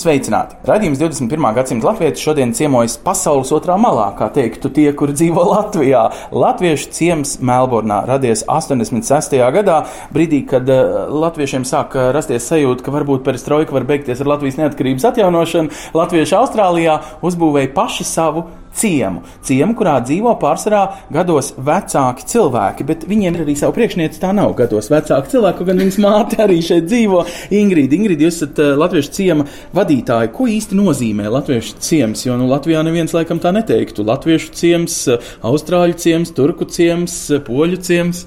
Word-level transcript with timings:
Sveicināti! 0.00 0.56
Radījums 0.64 0.96
21. 0.96 1.44
gadsimta 1.58 1.90
latvieši 1.90 2.22
šodien 2.24 2.54
ciemojas 2.56 2.94
pasaules 3.04 3.50
otrā 3.52 3.74
malā, 3.76 4.06
kā 4.16 4.30
teiktu 4.32 4.70
tie, 4.72 4.86
kur 4.96 5.12
dzīvo 5.12 5.42
Latvijā. 5.50 6.06
Latviešu 6.32 6.88
ciems 6.96 7.34
Melburnā 7.44 7.98
radies 8.08 8.40
86. 8.48 9.36
gadā, 9.58 9.82
brīdī, 10.14 10.40
kad 10.48 10.72
uh, 10.72 11.10
latviešiem 11.12 11.68
sāk 11.68 11.98
uh, 11.98 12.08
rasties 12.16 12.48
sajūta, 12.48 12.86
ka 12.86 12.94
varbūt 12.96 13.26
perestroika 13.26 13.76
var 13.76 13.84
beigties 13.90 14.24
ar 14.24 14.32
Latvijas 14.32 14.56
neatkarības 14.62 15.04
atjaunošanu. 15.10 15.76
Latvieši 16.00 16.38
Austrālijā 16.38 16.96
uzbūvēja 17.20 17.74
paši 17.76 18.08
savu 18.08 18.46
ciemu. 18.76 19.22
Ciemu, 19.46 19.74
kurā 19.78 19.96
dzīvo 20.04 20.34
pārsvarā 20.40 20.82
gados 21.12 21.52
vecāki 21.58 22.26
cilvēki, 22.30 22.86
bet 22.88 23.06
viņiem 23.10 23.36
ir 23.36 23.44
arī 23.44 23.56
savu 23.58 23.74
priekšnieci. 23.76 24.20
Tā 24.22 24.32
nav 24.36 24.54
gados 24.58 24.90
vecāka 24.92 25.30
cilvēka, 25.32 25.66
gan 25.68 25.82
viņas 25.84 26.00
māte 26.04 26.40
arī 26.44 26.60
šeit 26.64 26.88
dzīvo. 26.90 27.24
Ingrīda, 27.60 27.98
Ingrīda 27.98 28.26
jūs 28.26 28.40
esat 28.40 28.62
uh, 28.62 28.72
latviešu 28.80 29.14
ciema 29.16 29.46
vadītāja. 29.76 30.32
Ko 30.34 30.48
īsti 30.50 30.78
nozīmē 30.78 31.30
latviešu 31.32 31.78
ciems? 31.82 32.24
Jo 32.26 32.38
nu, 32.40 32.48
Latvijā 32.50 32.82
neviens 32.86 33.14
laikam 33.16 33.42
tā 33.42 33.54
neteiktu. 33.56 34.06
Latviešu 34.06 34.54
ciems, 34.56 35.00
uh, 35.10 35.30
austrāļu 35.46 35.98
ciems, 36.00 36.34
turku 36.36 36.68
ciems, 36.70 37.22
uh, 37.34 37.42
poļu 37.46 37.80
ciems. 37.86 38.26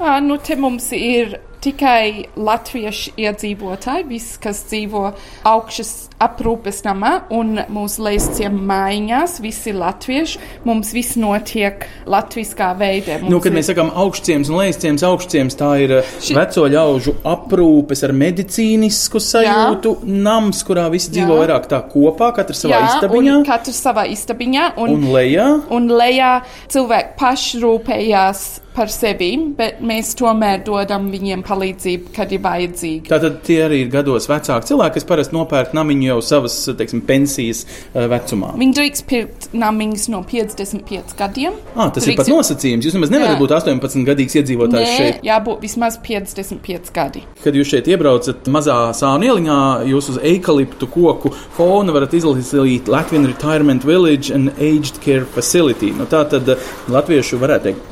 Ā, 0.00 0.18
Nu, 0.24 0.36
te 0.42 0.56
mums 0.58 0.90
ir 0.96 1.38
tikai 1.64 2.26
latviešu 2.36 3.14
iedzīvotāji, 3.20 4.04
visi, 4.08 4.36
kas 4.42 4.60
dzīvo 4.70 5.04
augšas 5.48 5.92
aprūpes 6.24 6.82
namā 6.86 7.12
un 7.34 7.58
mūsu 7.72 8.04
leisciem 8.06 8.54
mājās, 8.68 9.38
visi 9.44 9.72
latvieši. 9.76 10.38
Mums 10.68 10.92
viss 10.96 11.16
notiek 11.20 11.86
latviskā 12.08 12.70
veidā. 12.78 13.18
Nu, 13.24 13.40
kad 13.44 13.52
mēs 13.56 13.68
sakām 13.72 13.90
augstciems 14.04 14.50
un 14.52 14.60
lejasciems, 14.62 15.04
augstciems 15.08 15.58
tā 15.60 15.70
ir 15.84 15.96
uh, 15.98 16.12
Ši- 16.24 16.36
veco 16.38 16.66
ļaužu 16.72 17.16
aprūpes 17.34 18.04
ar 18.06 18.14
medicīnisku 18.16 19.20
sajūtu 19.22 19.96
nams, 20.24 20.62
kurā 20.68 20.86
visi 20.92 21.12
dzīvo 21.16 21.34
Jā. 21.34 21.40
vairāk 21.44 21.68
tā 21.72 21.80
kopā, 21.92 22.30
katrs 22.36 22.64
savā 22.64 22.78
Jā, 22.78 22.90
istabiņā. 22.94 23.38
katrs 23.48 23.80
savā 23.84 24.06
istabiņā. 24.14 24.70
Un, 24.84 24.94
Un 24.94 25.08
lejā 25.12 25.48
un 25.74 25.88
lejā 25.90 26.32
cilvēki 26.72 27.16
paši 27.20 27.60
rūpējās 27.64 28.44
par 28.74 28.90
sevi, 28.90 29.30
bet 29.56 29.80
mēs 29.86 30.12
tomēr 30.18 30.62
dodam 30.66 31.06
viņiem 31.12 31.44
palīdzību, 31.46 32.12
kad 32.16 32.32
ir 32.34 32.40
vajadzīgi. 32.44 33.04
Tātad 33.10 33.40
tie 33.46 33.60
arī 33.68 33.82
ir 33.84 33.90
gados 33.92 34.26
vecāki 34.30 34.70
cilvēki, 34.72 34.94
kas 34.98 35.06
parasti 35.08 35.36
nopērk 35.36 35.74
namiņu 35.76 36.08
jau 36.08 36.16
savas 36.26 36.56
teiksim, 36.78 37.02
pensijas 37.06 37.64
uh, 37.94 38.04
vecumā. 38.10 38.52
Viņi 38.58 38.76
drīkst 38.78 39.06
pirkt 39.10 39.48
namiņus 39.54 40.08
no 40.14 40.22
55 40.26 41.14
gadiem. 41.18 41.54
Ah, 41.74 41.90
tas 41.94 42.06
ir 42.08 42.16
pat 42.18 42.26
Drīkst- 42.26 42.34
nosacījums. 42.34 42.88
Jūs 42.88 42.96
nemaz 42.98 43.12
nevarat 43.14 43.36
Jā. 43.36 43.40
būt 43.44 43.54
18 43.60 44.06
gadīgs 44.08 44.36
iedzīvotājs 44.40 44.88
Nē, 44.90 44.96
šeit. 44.98 45.22
jābūt 45.28 45.62
vismaz 45.64 45.98
55 46.04 46.90
gadi. 46.94 47.22
Kad 47.44 47.54
jūs 47.58 47.70
šeit 47.72 47.88
iebraucat 47.94 48.50
mazā 48.52 48.76
sānu 48.98 49.30
ieliņā, 49.30 49.58
jūs 49.92 50.10
uz 50.14 50.18
eikaliptu 50.22 50.88
koku 50.90 51.30
fona 51.56 51.94
varat 51.94 52.14
izlasīt 52.18 52.90
Latvian 52.90 53.26
Retirement 53.30 53.84
Village 53.86 54.34
and 54.34 54.50
Aged 54.58 54.98
Care 55.04 55.24
Facility. 55.34 55.92
Nu, 55.94 56.06
tā 56.10 56.24
tad 56.28 56.48
eh, 56.52 56.68
latviešu 56.90 57.38
varētu 57.42 57.70
teikt 57.70 57.86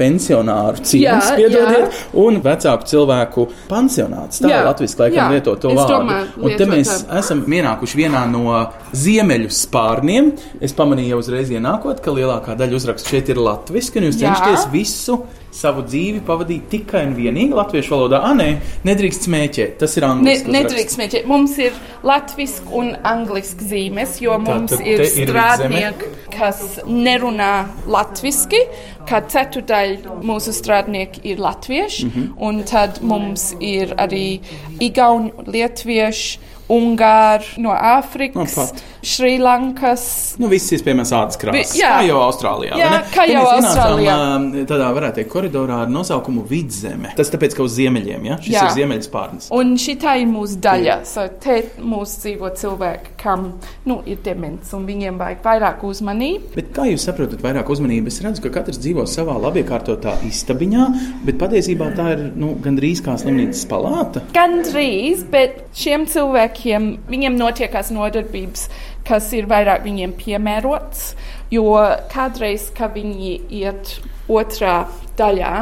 pensionāru 0.79 0.87
ciems, 0.89 1.31
piedodiet, 1.37 2.01
un 2.23 2.41
vecāku 2.45 2.89
cilvēku 2.93 3.47
pansionāts. 3.69 4.41
Tā 4.43 4.49
Jā, 4.53 4.63
latviski 4.67 5.03
laikam 5.05 5.19
jā, 5.21 5.29
lieto 5.37 5.55
to 5.61 5.71
es 5.73 5.79
vārdu. 5.81 5.93
domāju, 5.99 6.27
un 6.37 6.43
te 6.43 6.49
lietot 6.57 6.73
mēs 6.75 6.93
tā. 7.05 7.19
esam 7.23 7.45
ienākuši 7.47 8.01
vienā 8.03 8.25
no 8.31 8.71
ziemeļu 8.93 9.51
spārniem. 9.53 10.33
Es 10.61 10.73
pamanīju 10.79 11.15
jau 11.15 11.19
uzreiz 11.25 11.51
ienākot, 11.53 12.01
ka 12.05 12.11
lielākā 12.11 12.57
daļa 12.59 12.79
uzrakstu 12.81 13.15
šeit 13.17 13.29
ir 13.35 13.37
latviski, 13.43 13.99
un 13.99 14.09
jūs 14.11 14.21
Jā. 14.21 14.33
cenšaties 14.33 14.69
visu 14.73 15.23
savu 15.53 15.83
dzīvi 15.85 16.21
pavadīt 16.27 16.69
tikai 16.73 17.05
un 17.07 17.15
vienīgi 17.15 17.53
latviešu 17.55 17.93
valodā. 17.95 18.23
Ah, 18.25 18.33
nē, 18.35 18.49
nedrīkst 18.89 19.27
smēķēt. 19.29 19.77
Tas 19.79 19.97
ir 19.97 20.03
Ne, 20.07 20.09
angliski. 20.09 20.51
nedrīkst 20.51 20.97
smēķēt. 20.97 21.27
Mums 21.29 21.59
ir 21.59 21.73
latviešu 22.03 22.73
un 22.73 22.93
angļuiski 23.05 23.69
zīmes, 23.73 24.21
jo 24.25 24.39
mums 24.39 24.71
tad 24.71 24.81
ir 24.87 25.05
strādnieki, 25.05 26.09
kas 26.37 26.81
nerunā 26.87 27.69
latviešu. 27.87 28.63
Kā 29.07 29.19
ceturdaļa 29.27 30.21
mūsu 30.23 30.53
strādnieki 30.55 31.21
ir 31.25 31.37
latvieši, 31.43 32.05
Mhm. 32.07 32.29
un 32.39 32.63
tad 32.65 33.03
mums 33.03 33.55
ir 33.61 33.95
arī 33.99 34.41
igauni, 34.81 35.33
lietuvieši, 35.47 36.39
ungāri 36.71 37.59
no 37.59 37.71
Āfrikas, 37.71 38.35
Nu, 38.35 38.45
pat. 38.55 38.83
Šrilankas. 39.03 40.05
Nu, 40.39 40.49
viss 40.53 40.73
iespējamās 40.77 41.11
ādas 41.17 41.39
krāsas. 41.41 41.75
Jā. 41.79 41.91
Kā 41.99 42.07
jau 42.07 42.21
Austrālijā. 42.23 42.77
Jā, 42.79 42.91
kā 43.13 43.27
Te 43.27 43.35
jau 43.35 43.43
ienācām, 43.43 43.67
Austrālijā. 43.67 44.15
ā, 44.15 44.65
Tādā 44.71 44.91
varētu 44.95 45.19
teikt, 45.21 45.31
koridorā 45.33 45.81
ar 45.85 45.91
nosaukumu 45.93 46.45
Vidzeme. 46.49 47.11
Tas 47.19 47.33
tāpēc, 47.33 47.57
ka 47.59 47.67
uz 47.67 47.75
ziemeļiem, 47.77 48.29
ja? 48.31 48.39
šis 48.43 48.55
Jā. 48.55 48.65
ir 48.69 48.77
ziemeļu 48.79 49.07
spārns. 49.09 49.49
Un 49.55 49.75
šī 49.81 49.97
ir 50.23 50.29
mūsu 50.31 50.61
daļa. 50.63 50.99
So 51.09 51.27
te 51.43 51.59
mūsu 51.83 52.23
dzīvo 52.23 52.53
cilvēki, 52.59 53.17
kam 53.23 53.49
nu, 53.91 53.99
ir 54.07 54.23
demence, 54.25 54.71
un 54.77 54.87
viņiem 54.87 55.19
vajag 55.21 55.43
vairāk 55.47 55.85
uzmanību. 55.89 56.53
Bet 56.57 56.71
kā 56.77 56.87
jūs 56.91 57.07
saprotat, 57.09 57.43
vairāk 57.43 57.71
uzmanības? 57.75 58.21
Es 58.21 58.27
redzu, 58.27 58.45
ka 58.47 58.55
katrs 58.59 58.81
dzīvo 58.83 59.07
savā 59.11 59.35
labiekārtotā 59.43 60.15
istabiņā, 60.29 60.87
bet 61.27 61.41
patiesībā 61.43 61.91
tā 61.99 62.09
ir 62.15 62.25
nu, 62.39 62.55
gandrīz 62.63 63.03
kā 63.05 63.17
slimnīcas 63.21 63.65
palāta. 63.71 64.23
Gan 64.37 64.61
drīz, 64.67 65.27
bet 65.33 65.63
šiem 65.79 66.07
cilvēkiem 66.11 66.89
viņiem 67.11 67.39
notiekās 67.41 67.93
nodarbības, 67.95 68.69
kas 69.07 69.31
ir 69.37 69.49
vairāk 69.51 69.85
viņiem 69.87 70.15
piemērots. 70.19 71.13
Jo 71.53 71.77
kādreiz, 72.13 72.71
kad 72.77 72.95
viņi 72.97 73.37
iet 73.53 73.99
otrā 74.33 74.87
daļā, 75.19 75.53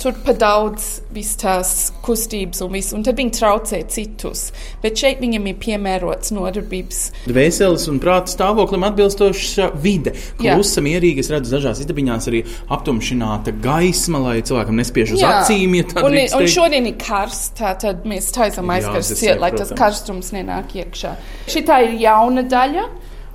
tur 0.00 0.16
pa 0.24 0.32
daudz 0.36 0.86
vis 1.14 1.34
tās 1.40 1.70
kustības 2.04 2.62
un 2.64 2.72
viss, 2.72 2.94
un 2.96 3.04
tad 3.04 3.18
viņi 3.20 3.34
traucē 3.36 3.80
citus. 3.92 4.46
Bet 4.82 4.98
šeit 5.00 5.20
viņiem 5.22 5.50
ir 5.50 5.58
piemērots 5.60 6.32
nodarbības. 6.34 7.00
Dvēseles 7.28 7.86
un 7.92 8.00
prāta 8.02 8.32
stāvoklim 8.32 8.86
atbilstoša 8.88 9.70
vide. 9.84 10.14
Klusa, 10.40 10.84
mierīga. 10.84 11.24
Es 11.24 11.30
redzu, 11.32 11.52
dažās 11.56 11.82
istabiņās 11.84 12.28
arī 12.32 12.44
aptumšināta 12.74 13.54
gaisma, 13.64 14.22
lai 14.24 14.36
cilvēkam 14.46 14.80
nespiež 14.80 15.16
uz 15.18 15.24
Jā. 15.24 15.38
acīm. 15.42 15.78
Ja 15.80 15.88
tā 15.92 16.04
un, 16.04 16.16
drīkst 16.16 16.38
un 16.40 16.52
šodien 16.56 16.90
ir 16.90 16.98
karsts, 17.00 17.52
tātad 17.60 18.04
mēs 18.08 18.32
taisām 18.34 18.72
aizkarst 18.74 19.14
Jāzasē, 19.14 19.20
ciet, 19.20 19.40
lai 19.42 19.52
tas 19.56 19.72
karstums 19.76 20.32
nenāk 20.36 20.76
iekšā. 20.80 21.16
Šitā 21.52 21.82
ir 21.88 21.98
jauna 22.06 22.44
daļa 22.48 22.88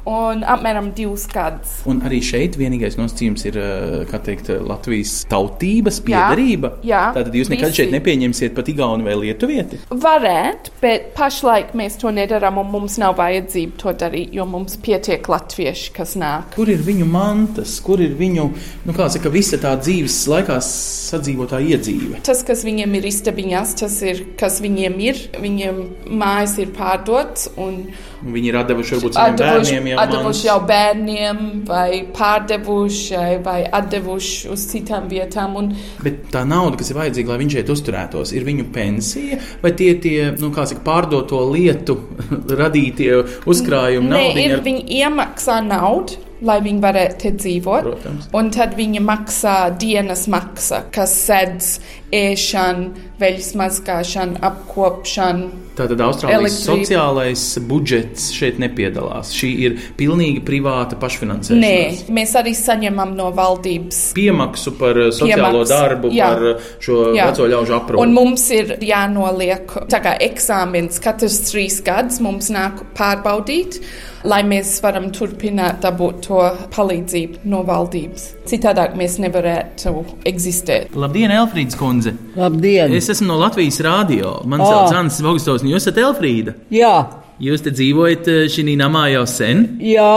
un 0.07 0.43
apmēram 0.47 0.91
divas 0.95 1.25
gadus. 1.31 1.79
Un 1.89 2.01
arī 2.07 2.21
šeit 2.25 2.57
vienīgais 2.59 2.97
nosacījums 2.99 3.45
ir 3.49 3.59
eh, 3.61 4.15
teikt, 4.25 4.49
Latvijas 4.65 5.23
tautības 5.29 5.99
piedarība. 6.05 6.73
jā, 6.85 7.03
Tātad 7.15 7.35
jūs 7.35 7.49
nekad 7.51 7.71
visi. 7.71 7.81
šeit 7.81 7.93
nepieņemsiet 7.95 8.55
pat 8.57 8.69
igauni 8.71 9.05
vai 9.07 9.15
lietuvieti. 9.19 9.81
Varētu, 9.89 10.73
bet 10.81 11.11
pašlaik 11.17 11.73
mēs 11.77 11.97
to 12.01 12.11
nedarām, 12.15 12.59
un 12.61 12.71
mums 12.73 12.97
nav 13.01 13.17
vajadzība 13.19 13.77
to 13.81 13.93
darīt, 13.99 14.33
jo 14.35 14.45
mums 14.49 14.77
pietiek 14.83 15.25
latvieši, 15.29 15.91
kas 15.95 16.15
nāk. 16.19 16.53
Kur 16.55 16.69
ir 16.71 16.83
viņu 16.85 17.07
mantas, 17.09 17.77
kur 17.83 18.01
ir 18.03 18.15
viņu, 18.19 18.49
nu 18.85 18.95
kā 18.97 19.09
saka, 19.11 19.31
visa 19.33 19.59
tā 19.61 19.75
dzīves 19.79 20.19
laikā 20.31 20.59
sadzīvotā 20.65 21.61
iedzīve? 21.73 22.21
Tas, 22.25 22.43
kas 22.47 22.63
viņiem 22.67 22.95
ir 22.99 23.09
istabiņās, 23.09 23.75
tas 23.83 23.99
ir, 24.05 24.23
kas 24.39 24.59
viņiem 24.63 24.99
ir. 25.05 25.23
Viņiem 25.39 25.81
mājas 26.19 26.57
ir 26.61 26.71
pārdotas 26.75 27.49
un 27.59 27.83
Viņi 28.19 28.49
ir 28.51 28.57
atdevuši 28.59 28.95
varbūt 28.97 29.15
saviem 29.15 29.33
atdevuši, 29.33 29.71
bērniem 29.71 29.87
jau 29.93 29.99
atdevuši 30.03 30.47
jau 30.49 30.57
bērniem, 30.67 31.37
vai 31.69 31.89
pārdevuši, 32.17 33.19
vai 33.45 33.59
atdevuši 33.79 34.49
uz 34.53 34.65
citām 34.71 35.07
vietām. 35.11 35.55
Un 35.59 35.69
Bet 36.03 36.25
tā 36.33 36.43
nauda, 36.47 36.77
kas 36.81 36.91
ir 36.91 36.99
vajadzīga, 36.99 37.31
lai 37.33 37.39
viņš 37.43 37.57
šeit 37.59 37.71
uzturētos, 37.75 38.33
ir 38.35 38.47
viņu 38.47 38.67
pensija, 38.75 39.39
vai 39.63 39.71
tie 39.79 39.93
tie, 40.03 40.17
nu, 40.39 40.51
saka, 40.55 40.81
pārdoto 40.85 41.41
lietu 41.53 41.95
radītie 42.61 43.13
uzkrājumi 43.49 44.09
Nē, 44.11 44.23
ir, 44.43 44.57
ar- 44.57 44.65
viņi 44.67 44.83
iemaksā 45.03 45.61
naudu. 45.67 46.25
Lai 46.39 46.61
viņi 46.63 46.79
varētu 46.79 47.17
te 47.19 47.29
dzīvot, 47.35 47.83
Protams. 47.83 48.27
un 48.39 48.47
tad 48.55 48.77
viņi 48.77 49.01
maksā 49.03 49.55
dienas 49.75 50.21
maksa, 50.31 50.85
kas 50.95 51.11
sedz 51.25 51.81
ēšana, 52.15 53.07
veļas 53.19 53.49
mazgāšana, 53.59 54.39
apkopšana. 54.49 55.49
Tātad 55.79 56.01
Austrālijas 56.03 56.57
Elektrība. 56.57 56.65
sociālais 56.67 57.43
budžets 57.69 58.25
šeit 58.35 58.57
nepiedalās. 58.59 59.31
Šī 59.35 59.49
ir 59.63 59.77
pilnīgi 59.99 60.41
privāta 60.43 60.97
pašfinansēšana. 60.99 61.61
Nē, 61.61 62.09
mēs 62.15 62.35
arī 62.39 62.51
saņemam 62.57 63.13
no 63.15 63.29
valdības. 63.35 64.01
Piemaksu 64.17 64.73
par 64.79 64.99
uh, 64.99 65.11
sociālo 65.15 65.61
Piemaks, 65.61 65.71
darbu, 65.71 66.11
jā. 66.15 66.31
par 66.33 66.47
uh, 66.49 66.67
šo 66.83 66.97
Jā. 67.15 67.29
veco 67.29 67.47
ļaužu 67.53 67.77
aprūpi. 67.77 68.03
Un 68.03 68.15
mums 68.17 68.49
ir 68.55 68.75
jānoliek 68.83 69.77
kā 69.89 70.15
eksāmens 70.25 70.99
katrs 71.03 71.39
trīs 71.47 71.79
gadus, 71.85 72.19
mums 72.23 72.51
nāk 72.51 72.83
pārbaudīt, 72.97 73.79
lai 74.27 74.41
mēs 74.47 74.77
varam 74.83 75.11
turpināt 75.15 75.79
dabūt 75.85 76.27
to 76.27 76.43
palīdzību 76.75 77.47
no 77.47 77.63
valdības. 77.67 78.33
Citādāk 78.49 78.95
mēs 78.97 79.19
nevarētu 79.21 79.91
eksistēt. 80.29 80.95
Labdien, 80.97 81.31
Elfrīds 81.35 81.77
kundze! 81.77 82.15
Labdien! 82.39 82.93
Es 82.97 83.09
esmu 83.13 83.27
no 83.29 83.37
Latvijas 83.41 83.77
rādio. 83.85 84.39
Man 84.49 84.63
Ā. 84.63 84.67
sauc 84.71 84.95
Ansis 85.03 85.21
Vogstovs, 85.25 85.61
un 85.65 85.69
jūs 85.73 85.83
esat 85.85 86.01
Elfrīda. 86.01 86.55
Jā, 86.73 86.95
Jūs 87.39 87.61
te 87.63 87.71
dzīvojat 87.71 88.25
uh, 88.27 88.39
šī 88.51 88.73
namā 88.75 89.05
jau 89.13 89.21
sen. 89.29 89.77
jā, 89.79 90.11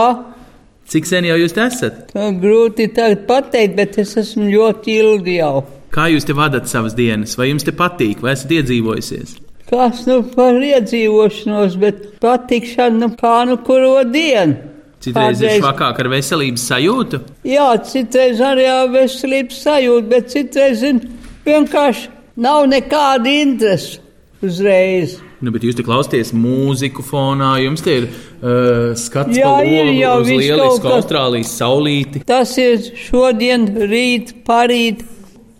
Cik 0.91 1.05
sen 1.07 1.23
jau 1.29 1.37
jūs 1.39 1.53
te 1.55 1.61
esat? 1.63 2.09
grūti 2.41 2.89
tagad 2.91 3.21
pateikt, 3.29 3.77
bet 3.77 3.95
es 4.01 4.17
esmu 4.19 4.49
ļoti 4.51 4.97
ilgi 4.99 5.37
jau. 5.37 5.61
Kā 5.93 6.09
jūs 6.11 6.25
te 6.27 6.33
vadat 6.35 6.67
savas 6.67 6.93
dienas? 6.97 7.37
Vai 7.39 7.47
jums 7.53 7.63
te 7.63 7.71
patīk, 7.71 8.19
vai 8.19 8.33
esat 8.35 8.51
iedzīvojusies? 8.51 9.37
Kas 9.69 10.03
nu 10.09 10.19
par 10.35 10.59
iedzīvošanos, 10.59 11.77
bet 11.79 12.03
patikšana 12.21 12.99
nu 13.05 13.09
kā 13.15 13.45
nu 13.47 13.55
kuro 13.63 14.01
dienu. 14.03 14.57
Citreiz 15.03 15.41
ir 15.41 15.49
Kādreiz- 15.49 15.59
švakāk 15.61 15.99
ar 15.99 16.07
veselības 16.13 16.63
sajūtu. 16.69 17.19
Jā, 17.43 17.67
citreiz 17.89 18.39
arī 18.39 18.67
ar 18.71 18.87
veselības 18.93 19.57
sajūtu, 19.65 20.07
bet 20.13 20.29
citreiz 20.31 20.79
zin, 20.79 21.01
vienkārši 21.45 22.07
nav 22.37 22.63
nekāda 22.71 23.33
interesa 23.41 23.99
uzreiz. 24.43 25.17
Nu, 25.43 25.51
bet 25.51 25.65
jūs 25.67 25.75
te 25.75 25.83
klausāties 25.83 26.31
mūziku 26.35 27.03
fonā, 27.03 27.57
jums 27.65 27.83
te 27.83 27.97
ir 27.99 28.05
uh, 28.07 28.93
skats 28.95 29.35
Jā, 29.35 29.57
ir 29.67 29.91
jau 29.99 30.13
uz 30.21 30.29
lielisku. 30.31 30.87
Austrālijas 30.87 31.51
saulīti. 31.59 32.21
Tas 32.27 32.55
ir 32.63 32.79
šodien, 32.95 33.67
rīt, 33.91 34.31
parīt, 34.47 35.03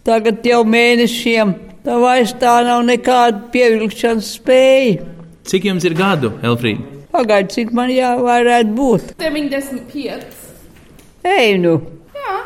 tagad 0.07 0.39
jau 0.47 0.61
mēnešiem. 0.63 1.51
Tā 1.83 1.97
vairs 1.99 2.31
tā 2.39 2.61
nav 2.63 2.85
nekāda 2.87 3.43
pievilkšanas 3.51 4.31
spēja. 4.37 5.03
Cik 5.51 5.67
jums 5.67 5.83
ir 5.83 5.97
gadu, 5.99 6.31
Elfrīda? 6.47 6.92
Pagaid, 7.13 7.51
cik 7.53 7.73
man 7.77 7.91
jāvarētu 7.93 8.73
būt? 8.73 9.11
95. 9.21 10.23
Ej, 11.29 11.57
nu! 11.61 11.75
Jā. 12.17 12.37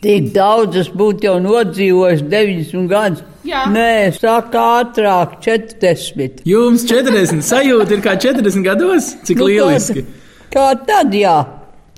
Tik 0.00 0.30
daudz 0.32 0.78
es 0.80 0.88
būtu 0.96 1.26
jau 1.26 1.34
nodzīvojis 1.42 2.22
90 2.30 2.86
gadus. 2.88 3.24
Jā. 3.44 3.64
Nē, 3.72 4.12
saka 4.14 4.62
ātrāk, 4.80 5.38
40. 5.44 6.44
Jums 6.48 6.86
40 6.88 7.42
sajūta 7.44 7.96
ir 7.96 8.04
kā 8.04 8.14
40 8.20 8.62
gados? 8.64 9.10
Cik 9.26 9.42
Nu, 9.42 9.48
lieliski! 9.50 10.04
Kā, 10.52 10.54
kā 10.54 10.68
tad, 10.86 11.16
jā? 11.16 11.34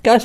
Kas 0.03 0.25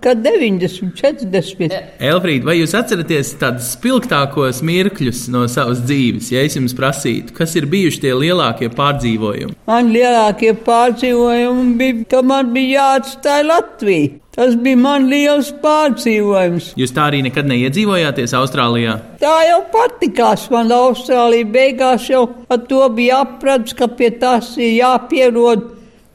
ka 0.00 0.14
90, 0.16 0.94
40? 0.96 1.74
Elfrīda, 2.00 2.46
vai 2.48 2.54
jūs 2.56 2.72
atceraties 2.78 3.34
tādus 3.36 3.74
spilgtākos 3.74 4.62
mirkļus 4.64 5.26
no 5.34 5.42
savas 5.52 5.82
dzīves, 5.84 6.30
ja 6.32 6.46
es 6.48 6.56
jums 6.56 6.72
prasītu, 6.72 7.34
kas 7.36 7.52
ir 7.60 7.66
bijuši 7.68 8.00
tie 8.06 8.14
lielākie 8.16 8.70
pārdzīvojumi? 8.72 9.52
Man 9.68 9.92
lielākie 9.92 10.54
pārdzīvojumi 10.64 11.76
bija, 11.76 12.06
ka 12.14 12.24
man 12.24 12.54
bija 12.56 12.78
jāatstāj 12.78 13.44
Latvija. 13.50 14.16
Tas 14.38 14.56
bija 14.64 14.80
man 14.80 15.10
liels 15.12 15.52
pārdzīvojums. 15.60 16.72
Jūs 16.80 16.96
tā 16.96 17.10
arī 17.10 17.20
nekad 17.28 17.52
neiedzīvojāties 17.52 18.32
Austrālijā? 18.38 18.96
Tā 19.20 19.36
jau 19.44 19.62
patikās 19.76 20.48
man 20.54 20.72
Austrālija. 20.72 21.52
Beigās 21.52 22.08
jau 22.08 22.30
ar 22.48 22.64
to 22.70 22.84
bija 22.96 23.26
aprats, 23.26 23.76
ka 23.76 23.92
pie 23.92 24.14
tās 24.22 24.54
ir 24.56 24.78
jāpierod, 24.78 25.74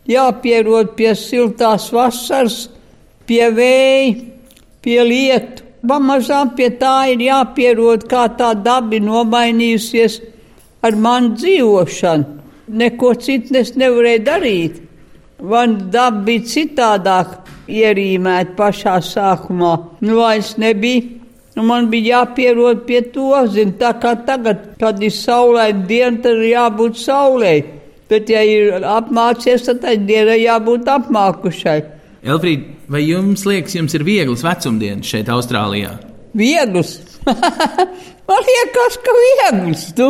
jāpierod 0.09 0.95
pie 0.97 1.13
siltās 1.19 1.91
vasaras, 1.93 2.63
pie 3.27 3.45
vēja, 3.55 4.15
pie 4.83 4.99
lietu. 5.07 5.69
Pamazām 5.83 6.53
pie 6.55 6.69
tā 6.79 7.09
ir 7.11 7.19
jāpierod, 7.25 8.05
kā 8.07 8.29
tā 8.39 8.53
daba 8.55 8.99
nomainījusies 9.03 10.21
ar 10.83 10.95
manu 10.95 11.33
dzīvošanu. 11.35 12.39
Neko 12.79 13.09
citu 13.19 13.57
es 13.59 13.73
nevarēju 13.75 14.21
darīt. 14.23 14.77
Man 15.43 15.75
daba 15.91 16.23
bija 16.23 16.45
citādāk 16.47 17.33
ierīmēta 17.67 18.55
pašā 18.55 18.95
sākumā. 19.03 19.73
Nu, 19.99 20.21
vairs 20.21 20.55
nebija. 20.61 21.19
Nu, 21.55 21.65
man 21.67 21.89
bija 21.91 22.23
jāpierod 22.23 22.85
pie 22.87 23.01
to, 23.13 23.29
zin, 23.51 23.75
tā 23.77 23.91
kā 24.01 24.15
tagad, 24.25 24.71
kad 24.79 25.03
ir 25.03 25.11
saulaina 25.13 25.83
diena, 25.85 26.17
tad 26.23 26.39
ir 26.39 26.53
jābūt 26.53 26.97
saulē. 26.97 27.53
Bet, 28.09 28.31
ja 28.31 28.41
ir 28.47 28.87
apmācies, 28.87 29.67
tad 29.67 29.83
tai 29.83 29.97
dienai 29.99 30.39
jābūt 30.45 30.89
apmākušai. 30.95 31.77
Elfrīda, 32.23 32.77
vai 32.87 33.01
jums 33.03 33.43
liekas, 33.43 33.75
jums 33.75 33.93
ir 33.97 34.05
viegls 34.07 34.43
vecumdienas 34.45 35.09
šeit 35.11 35.27
Austrālijā? 35.31 35.97
Viegls. 36.39 36.95
man 38.29 38.45
liekas, 38.47 38.95
ka 39.03 39.15
viegls. 39.19 39.89
Tu. 39.97 40.07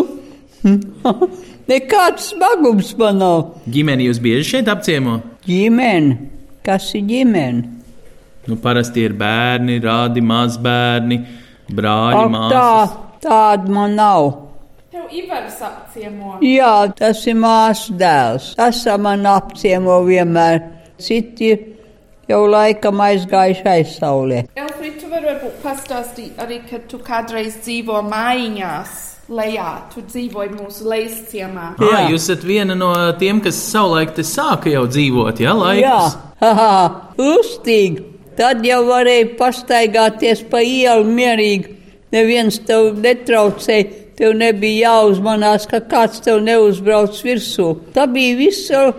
Nekāds 1.72 2.30
smagums 2.34 2.92
man 3.00 3.18
nav. 3.24 3.40
Ģimeni 3.72 4.10
jūs 4.10 4.22
bieži 4.22 4.50
šeit 4.52 4.70
apciemo? 4.70 5.18
Ģimene. 5.48 6.30
Kas 6.64 6.92
ir 6.96 7.08
ģimene? 7.10 7.82
Nu, 8.48 8.60
parasti 8.62 9.06
ir 9.08 9.16
bērni, 9.16 9.80
rādi 9.84 10.22
mazbērni, 10.24 11.18
brāļi, 11.72 12.24
Ak, 12.28 12.32
tā, 12.52 12.64
māsas. 12.64 12.96
tāda 13.24 13.74
man 13.74 13.96
nav. 13.98 14.30
Tev 14.94 15.10
Ivars 15.18 15.62
apciemo. 15.64 16.38
Jā, 16.46 16.76
tas 16.94 17.24
ir 17.26 17.40
māsu 17.40 17.96
dēls. 17.98 18.52
Tas 18.60 18.84
man 19.02 19.26
apciemo 19.32 20.02
vienmēr. 20.06 20.60
Citi 21.04 21.50
ir 21.50 21.64
jau 22.30 22.44
laikam 22.50 23.02
aizgājuši 23.04 23.66
aizsaulē. 23.78 24.44
Elfrīd, 24.56 25.00
tu 25.02 25.10
vari 25.12 25.32
varbūt 25.32 25.58
pastāstīt 25.64 26.40
arī, 26.44 26.62
ka 26.70 26.80
tu 26.90 27.00
kādreiz 27.04 27.60
dzīvo 27.64 28.04
mājiņās. 28.12 29.02
Lejā, 29.34 29.70
tu 29.94 30.02
dzīvoji 30.04 30.50
mūsu 30.52 30.84
lejas 30.92 31.22
ciemā. 31.32 31.70
Ah, 31.80 31.84
Jā. 31.88 32.00
jūs 32.12 32.26
esat 32.26 32.42
viena 32.44 32.76
no 32.76 32.90
tiem, 33.16 33.40
kas 33.42 33.56
savulaik 33.56 34.12
te 34.18 34.26
sāka 34.28 34.68
jau 34.68 34.84
dzīvot, 34.92 35.40
ja? 35.40 35.54
Laikus. 35.56 35.86
Jā, 35.86 36.34
haha, 36.42 36.74
lustīgi. 37.18 38.04
Tad 38.36 38.66
jau 38.68 38.82
varēja 38.90 39.30
pastaigāties 39.40 40.44
pa 40.52 40.60
ielu 40.66 41.08
mierīgi. 41.08 41.72
Neviens 42.14 42.60
tev 42.68 42.98
netraucēja, 43.00 43.88
tev 44.20 44.36
nebija 44.38 44.90
jāuzmanās, 44.92 45.70
ka 45.72 45.80
kāds 45.88 46.20
tev 46.26 46.42
neuzbrauc 46.44 47.16
virsū. 47.24 47.70
Tā 47.96 48.06
bija 48.12 48.36
viss 48.38 48.68
jau 48.74 48.90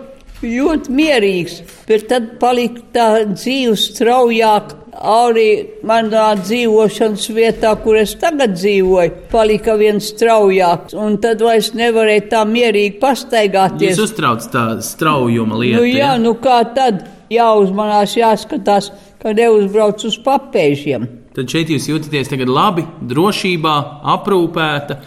ļoti 0.45 0.95
mierīgs, 0.95 1.61
bet 1.89 2.09
tad 2.11 2.35
palika 2.41 2.83
tā 2.95 3.09
dzīve 3.33 3.77
straujāk. 3.81 4.81
Arī 4.95 5.49
manā 5.83 6.29
dzīvošanas 6.39 7.25
vietā, 7.35 7.73
kur 7.83 7.97
es 7.99 8.13
tagad 8.21 8.53
dzīvoju, 8.55 9.25
palika 9.33 9.75
viens 9.75 10.13
straujāks, 10.13 10.95
un 10.95 11.17
tad 11.21 11.43
vairs 11.43 11.73
nevarēja 11.75 12.29
tā 12.31 12.45
mierīgi 12.47 13.01
pastaigāties. 13.03 13.97
Jūs 13.97 14.05
uztrauc 14.07 14.47
tā 14.53 14.63
straujuma 14.87 15.59
lieta. 15.59 15.83
Nu, 15.83 15.91
jā, 15.91 16.13
nu 16.23 16.37
kā 16.39 16.61
tad 16.79 17.03
jāuzmanās, 17.35 18.15
jāskatās, 18.21 18.93
ka 19.19 19.35
neuzbrauc 19.35 20.07
uz 20.07 20.21
papēžiem. 20.23 21.09
Tad 21.35 21.51
šeit 21.51 21.73
jūs 21.75 21.89
jūtaties 21.91 22.31
tagad 22.31 22.51
labi, 22.55 22.85
drošībā, 23.11 23.75
aprūpēta. 24.15 25.01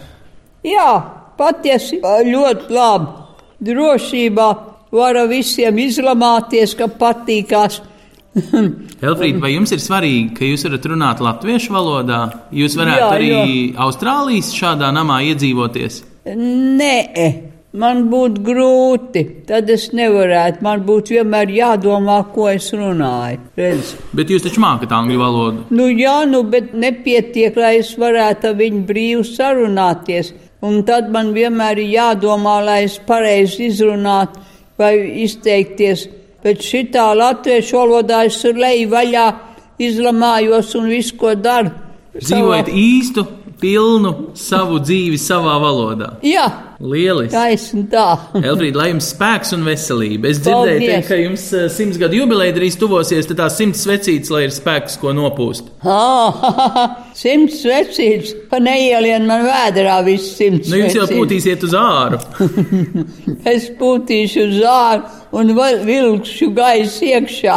Jā, 0.68 0.90
patiesībā 1.38 2.18
ļoti 2.26 2.74
labi. 2.74 3.14
Drošībā 3.64 4.48
var 4.94 5.18
ar 5.18 5.28
visiem 5.30 5.78
izlamāties, 5.82 6.74
ka 6.78 6.88
patīkās. 7.00 7.80
Elfrīda, 9.08 9.40
vai 9.42 9.52
jums 9.54 9.72
ir 9.74 9.82
svarīgi, 9.82 10.32
ka 10.36 10.46
jūs 10.46 10.64
varat 10.68 10.88
runāt 10.92 11.22
latviešu 11.24 11.74
valodā? 11.74 12.22
Jūs 12.54 12.76
varētu 12.78 13.04
Jā, 13.04 13.12
arī 13.16 13.30
jā. 13.32 13.44
Austrālijas 13.86 14.52
šādā 14.56 14.90
namā 14.94 15.20
iedzīvoties. 15.30 16.02
Nē, 16.28 16.96
man 17.80 18.04
būtu 18.12 18.42
grūti. 18.44 19.22
Tad 19.48 19.70
es 19.72 19.88
nevarētu. 19.96 20.64
Man 20.66 20.84
būtu 20.86 21.16
vienmēr 21.16 21.54
jādomā, 21.56 22.18
ko 22.34 22.50
es 22.52 22.68
runāju. 22.76 23.40
Redz. 23.58 23.94
Bet 24.16 24.32
jūs 24.32 24.44
taču 24.44 24.62
mākat 24.64 24.92
angļu 24.94 25.22
valodu. 25.22 25.64
Nu, 25.74 25.88
jā, 25.92 26.20
nu, 26.28 26.44
bet 26.52 26.74
nepietiek, 26.76 27.56
lai 27.58 27.78
es 27.80 27.94
varētu 27.98 28.52
ar 28.52 28.60
viņu 28.60 28.84
brīvi 28.88 29.24
sarunāties. 29.30 30.34
Un 30.66 30.82
tad 30.82 31.10
man 31.14 31.30
vienmēr 31.36 31.78
ir 31.78 31.92
jādomā, 31.94 32.58
lai 32.66 32.80
es 32.88 32.98
pareizi 33.06 33.68
izrunātu 33.70 34.42
vai 34.78 34.94
izteikties. 35.24 36.06
Bet 36.42 36.62
šitā 36.62 37.10
latviešu 37.18 37.80
valodā 37.80 38.22
es 38.28 38.38
tur 38.42 38.58
leju 38.58 38.88
vaļā, 38.92 39.26
izlamājos 39.82 40.74
un 40.78 40.88
visu, 40.90 41.16
ko 41.18 41.34
daru. 41.34 41.74
Dzīvojat 42.18 42.70
īstu, 42.70 43.24
pilnu 43.58 44.14
savu 44.38 44.78
dzīvi 44.82 45.18
savā 45.20 45.58
valodā. 45.62 46.12
Jā, 46.26 46.46
Lieliski! 46.80 47.32
taisn 47.34 47.86
tā. 47.90 48.04
Elfrīda, 48.38 48.78
lai 48.78 48.88
jums 48.92 49.08
spēks 49.14 49.50
un 49.56 49.64
veselība. 49.66 50.30
Es 50.30 50.38
dzirdēju, 50.44 50.84
te, 50.86 50.98
ka 51.08 51.18
jums 51.18 51.46
eh, 51.58 51.66
simts 51.74 51.98
gadu 51.98 52.20
jubileja 52.20 52.54
drīz 52.54 52.76
tuvosies, 52.78 53.26
tad 53.26 53.40
tās 53.40 53.56
simts 53.58 53.82
svecītas, 53.82 54.30
lai 54.30 54.44
ir 54.46 54.54
spēks, 54.54 54.94
ko 55.02 55.10
nopūst. 55.16 55.72
Ah, 55.82 56.94
Simts 57.18 57.64
vecīts, 57.66 58.30
pa 58.46 58.60
neielien 58.62 59.24
man 59.26 59.42
vēderā 59.48 59.96
viss 60.06 60.36
simts 60.38 60.68
Nu, 60.70 60.78
jūs 60.84 60.94
jau 60.94 61.02
vecītes. 61.08 61.18
pūtīsiet 61.18 61.64
uz 61.66 61.74
āru. 61.74 62.20
Es 63.48 63.66
pūtīšu 63.78 64.44
uz 64.52 64.58
āru 64.68 65.02
un 65.38 65.50
vilkšu 65.86 66.48
gaisu 66.56 67.08
iekšā. 67.10 67.56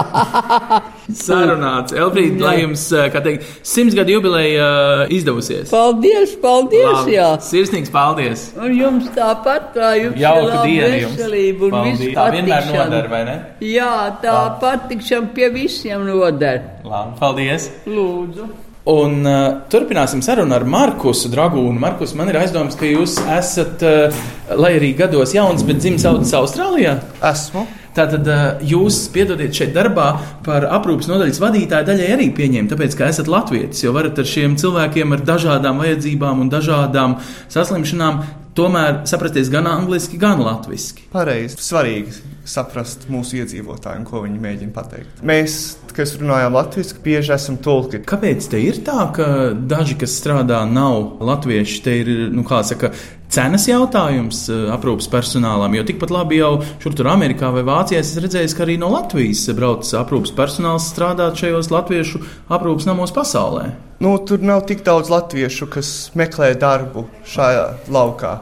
Sarunāts. 1.25 1.94
Elfrīd, 1.98 2.40
lai 2.42 2.56
jums, 2.63 2.88
eh, 2.96 3.10
kā 3.13 3.22
teikt, 3.25 3.46
simts 3.68 3.94
gadu 3.98 4.16
jubileja 4.18 4.68
eh, 5.06 5.13
izdevusies. 5.18 5.70
paldies, 5.74 6.34
paldies, 6.42 6.88
Labi. 6.90 7.16
jā. 7.20 7.30
Sirsnīgs 7.51 7.92
paldies. 7.94 8.48
Un 8.58 8.74
jums 8.80 9.11
tāpat, 9.15 9.75
lai 9.75 9.94
jums 10.06 10.18
Jauka 10.22 10.63
diena 10.65 10.89
veselība 10.96 11.68
un 11.68 11.72
Paldies. 11.77 12.00
viss 12.00 12.15
Tā 12.18 12.25
vienmēr 12.36 12.68
patikšana. 12.72 13.24
ne? 13.30 13.38
Jā, 13.68 13.94
tā 14.24 14.36
patikšana 14.63 15.32
pie 15.36 15.50
visiem 15.53 16.03
noder. 16.08 16.62
Labi, 16.84 17.18
paldies. 17.20 17.72
Lūdzu. 17.88 18.50
Un 18.91 19.20
uh, 19.30 19.62
turpināsim 19.70 20.24
sarunu 20.25 20.56
ar 20.58 20.63
Markusu 20.65 21.30
Dragūnu. 21.30 21.77
Markus, 21.80 22.15
man 22.18 22.32
ir 22.32 22.39
aizdoms, 22.39 22.74
ka 22.80 22.88
jūs 22.89 23.20
esat, 23.30 23.84
uh, 23.86 24.24
lai 24.58 24.72
arī 24.80 24.96
gados 24.98 25.36
jauns, 25.38 25.62
bet 25.68 25.84
dzimis 25.84 26.08
audzis 26.10 26.34
Austrālijā. 26.39 26.96
Esmu. 27.30 27.68
Tātad 27.94 28.25
uh, 28.25 28.41
jūs 28.65 29.03
piedodiet 29.13 29.53
šeit 29.53 29.75
darbā 29.75 30.08
par 30.41 30.65
aprūpas 30.80 31.12
nodaļas 31.12 31.41
vadītāju 31.44 31.89
daļai 31.91 32.10
arī 32.15 32.30
pieņemt, 32.34 32.72
tāpēc, 32.74 32.98
ka 32.98 33.12
esat 33.12 33.30
latvietis, 33.30 33.84
jo 33.86 33.94
varat 33.94 34.18
ar 34.18 34.30
šiem 34.34 34.58
cilvēkiem 34.58 35.13
ar 35.13 35.25
dažādām 35.30 35.82
vajadzībām 35.84 36.41
un 36.41 36.50
dažādām 36.50 37.20
saslimšanām 37.53 38.24
tomēr 38.58 39.01
saprasties 39.10 39.51
gan 39.53 39.70
angliski, 39.70 40.20
gan 40.22 40.41
latviski. 40.43 41.08
Pareizi. 41.13 41.60
Svarīgi 41.62 42.15
saprast 42.48 43.08
mūsu 43.12 43.38
iedzīvotājiem, 43.41 44.05
ko 44.08 44.24
viņi 44.25 44.41
mēģina 44.41 44.74
pateikt. 44.75 45.22
Mēs, 45.27 45.58
kas 45.96 46.15
runājam 46.20 46.55
latviešu, 46.58 47.00
bieži 47.05 47.36
esam 47.36 47.60
tulki. 47.62 48.01
Kāpēc 48.08 48.50
te 48.51 48.62
ir 48.63 48.81
tā, 48.86 49.05
ka 49.15 49.27
daži, 49.53 49.98
kas 50.01 50.17
strādā, 50.17 50.63
nav 50.70 51.22
latvieši? 51.22 51.81
Te 51.86 51.98
ir, 52.01 52.13
nu, 52.34 52.46
kā 52.48 52.63
saka, 52.67 52.91
cenas 53.32 53.66
jautājums 53.70 54.44
eh, 54.52 54.66
aprūpas 54.74 55.08
personālam, 55.12 55.76
jo 55.76 55.86
tikpat 55.88 56.14
labi 56.14 56.42
jau 56.42 56.52
šur 56.84 56.96
tur 56.98 57.12
Amerikā 57.14 57.52
vai 57.56 57.64
Vācijā 57.68 58.02
es 58.04 58.14
redzēju, 58.22 58.52
ka 58.58 58.66
arī 58.66 58.78
no 58.82 58.92
Latvijas 58.94 59.46
brauc 59.58 59.88
aprūpas 60.02 60.36
personāls 60.38 60.90
strādāt 60.92 61.40
šajos 61.42 61.72
latviešu 61.74 62.24
aprūpas 62.52 62.90
namos 62.90 63.16
pasaulē. 63.16 63.72
Nu, 64.02 64.16
tur 64.26 64.42
nav 64.44 64.66
tik 64.70 64.86
daudz 64.86 65.12
latviešu, 65.14 65.70
kas 65.72 65.92
meklē 66.18 66.54
darbu 66.60 67.06
šajā 67.30 67.68
laukā. 67.94 68.38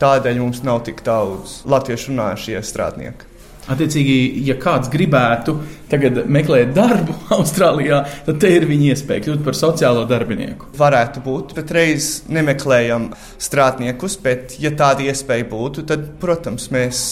Tādēļ 0.00 0.38
mums 0.40 0.62
nav 0.64 0.84
tik 0.86 1.02
daudz 1.04 1.60
latviešu 1.68 2.14
runājušie 2.14 2.62
strādnieki. 2.64 3.29
Attiecīgi, 3.70 4.14
ja 4.46 4.56
kāds 4.60 4.88
gribētu 4.92 5.56
tagad 5.90 6.22
meklēt 6.32 6.72
darbu 6.76 7.16
Austrālijā, 7.36 8.04
tad 8.26 8.40
te 8.42 8.52
ir 8.56 8.64
viņa 8.70 8.94
iespēja 8.94 9.26
kļūt 9.26 9.42
par 9.46 9.58
sociālo 9.58 10.06
darbinieku. 10.10 10.70
Varētu 10.80 11.24
būt, 11.26 11.52
bet 11.58 11.74
reiz 11.76 12.12
nemeklējam 12.32 13.10
strādniekus, 13.36 14.16
bet, 14.24 14.56
ja 14.62 14.72
tāda 14.76 15.04
iespēja 15.10 15.46
būtu, 15.50 15.84
tad, 15.90 16.08
protams, 16.22 16.70
mēs 16.74 17.04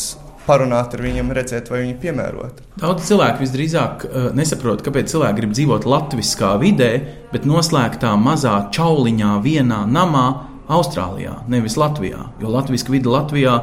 parunāt 0.48 0.94
ar 0.96 1.04
viņiem, 1.04 1.32
redzēt, 1.36 1.68
vai 1.68 1.82
viņi 1.82 1.94
ir 1.94 2.02
piemēroti. 2.02 2.66
Daudz 2.80 3.08
cilvēku 3.10 3.44
visdrīzāk 3.44 4.04
uh, 4.06 4.28
nesaprot, 4.36 4.80
kāpēc 4.86 5.12
cilvēki 5.12 5.42
grib 5.42 5.56
dzīvot 5.56 5.88
latviskā 5.88 6.54
vidē, 6.62 6.92
bet 7.34 7.44
noslēgtā 7.48 8.14
mazā 8.16 8.54
čauliņā 8.74 9.34
vienā 9.44 9.82
namā 9.92 10.28
Austrālijā, 10.68 11.34
nevis 11.48 11.78
Latvijā. 11.80 12.26
Jo 12.40 12.52
latviska 12.52 12.92
vide 12.92 13.12
Latvijā 13.12 13.54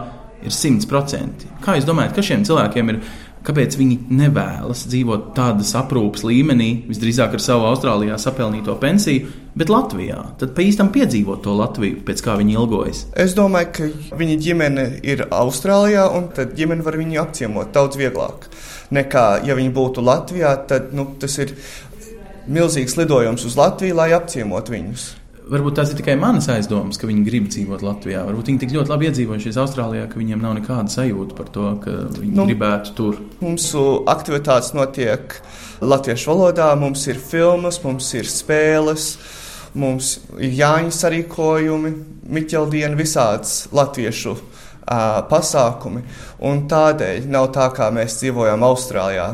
ir 0.46 0.56
100%. 0.56 1.48
Kā 1.64 1.78
jūs 1.78 1.88
domājat, 1.88 2.16
kas 2.18 2.30
šiem 2.30 2.46
cilvēkiem 2.48 2.94
ir? 2.94 3.00
Kāpēc 3.46 3.76
viņi 3.78 3.96
nevēlas 4.10 4.88
dzīvot 4.90 5.28
tādas 5.38 5.76
aprūpes 5.78 6.24
līmenī, 6.26 6.70
visdrīzāk 6.90 7.36
ar 7.38 7.44
savu 7.44 7.68
Austrālijā 7.70 8.16
sapelnīto 8.18 8.74
pensiju, 8.82 9.28
bet 9.54 9.70
Latvijā? 9.70 10.18
Tad 10.42 10.56
pa 10.58 10.64
īstam 10.66 10.90
piedzīvot 10.96 11.44
to 11.46 11.54
Latviju, 11.54 12.00
pēc 12.08 12.24
kā 12.26 12.40
viņi 12.40 12.58
ilgojas. 12.58 13.04
Es 13.14 13.36
domāju, 13.38 13.70
ka 13.78 14.18
viņa 14.18 14.38
ģimene 14.48 14.88
ir 15.06 15.28
Austrālijā, 15.30 16.08
un 16.18 16.32
tad 16.34 16.56
ģimene 16.58 16.86
var 16.88 16.98
viņu 16.98 17.22
apciemot 17.22 17.70
daudz 17.76 18.02
vieglāk 18.02 18.50
nekā, 18.98 19.28
ja 19.46 19.58
viņi 19.58 19.76
būtu 19.78 20.02
Latvijā. 20.06 20.56
Tad 20.72 20.90
nu, 20.98 21.12
tas 21.22 21.38
ir 21.42 21.54
milzīgs 22.50 22.98
lidojums 22.98 23.46
uz 23.46 23.60
Latviju, 23.62 24.00
lai 24.02 24.10
apciemotu 24.18 24.74
viņus. 24.74 25.06
Varbūt 25.46 25.76
tās 25.78 25.92
ir 25.94 26.00
tikai 26.00 26.16
manas 26.18 26.48
aizdomas, 26.50 26.98
ka 26.98 27.06
viņi 27.06 27.24
grib 27.28 27.50
dzīvot 27.54 27.84
Latvijā. 27.86 28.24
Varbūt 28.26 28.50
viņi 28.50 28.62
tik 28.64 28.72
ļoti 28.74 28.92
labi 28.92 29.10
iedzīvojušies 29.12 29.60
Austrālijā, 29.62 30.08
ka 30.10 30.18
viņiem 30.18 30.42
nav 30.42 30.56
nekāda 30.58 30.90
sajūta 30.90 31.38
par 31.38 31.52
to, 31.54 31.68
ka 31.84 31.94
viņi 32.16 32.34
nu, 32.34 32.48
gribētu 32.50 32.96
tur. 32.98 33.20
Mūsu 33.44 33.84
aktivitātes 34.10 34.74
notiek 34.74 35.38
latviešu 35.86 36.32
valodā, 36.32 36.72
mums 36.82 37.06
ir 37.12 37.22
filmas, 37.22 37.78
mums 37.86 38.10
ir 38.18 38.30
spēles, 38.32 39.08
mums 39.78 40.16
ir 40.40 40.58
jāņa 40.64 40.98
sarīkojumi, 40.98 41.94
miķeldiena, 42.40 42.98
visādas 42.98 43.66
latviešu 43.76 44.40
pasākumi. 44.86 46.04
Un 46.46 46.66
tādēļ 46.70 47.26
nav 47.32 47.50
tā, 47.56 47.70
kā 47.74 47.90
mēs 47.96 48.20
dzīvojam 48.22 48.66
Austrālijā. 48.68 49.28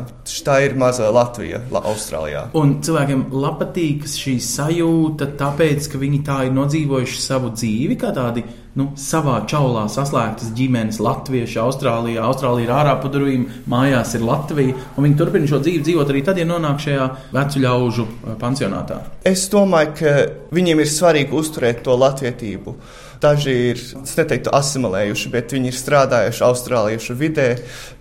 Tā 0.46 0.56
ir 0.64 0.76
mazā 0.78 1.10
Latvija, 1.12 1.60
La 1.74 1.82
Austrālijā. 1.90 2.46
Un 2.58 2.78
cilvēkiem 2.84 3.26
patīk 3.58 4.06
šī 4.08 4.38
sajūta, 4.40 5.32
tāpēc, 5.38 5.90
ka 5.92 6.00
viņi 6.00 6.22
tā 6.26 6.38
ir 6.46 6.56
nodzīvojuši 6.56 7.20
savu 7.20 7.52
dzīvi, 7.52 7.98
kā 8.00 8.14
tādi 8.16 8.44
nu, 8.78 8.88
savā 8.96 9.42
čaulā 9.48 9.84
saslēgtas 9.92 10.54
ģimenes, 10.56 11.00
latvieši 11.04 11.60
Austrālijā. 11.60 12.24
Austrālija 12.24 12.68
ir 12.68 12.74
ārā 12.78 12.96
pa 13.02 13.10
durvīm, 13.12 13.44
mājās 13.68 14.14
ir 14.16 14.24
Latvija, 14.24 14.78
un 14.96 15.06
viņi 15.06 15.18
turpina 15.20 15.50
šo 15.50 15.60
dzīvi 15.64 15.84
dzīvot 15.84 16.12
arī 16.12 16.24
tad, 16.24 16.40
ja 16.40 16.48
nonāk 16.48 16.80
šajā 16.86 17.08
vecu 17.34 17.64
ļaužu 17.66 18.08
pansionātā. 18.40 19.02
Es 19.28 19.44
domāju, 19.52 19.94
ka 20.00 20.14
viņiem 20.54 20.84
ir 20.84 20.92
svarīgi 20.92 21.36
uzturēt 21.42 21.84
to 21.84 21.98
latvietību. 22.00 22.76
Daži 23.22 23.52
ir, 23.70 23.78
es 24.02 24.16
neteiktu, 24.18 24.50
asimilējuši, 24.56 25.28
bet 25.30 25.52
viņi 25.54 25.70
ir 25.70 25.76
strādājuši 25.78 26.42
austrāliešu 26.42 27.14
vidē, 27.20 27.52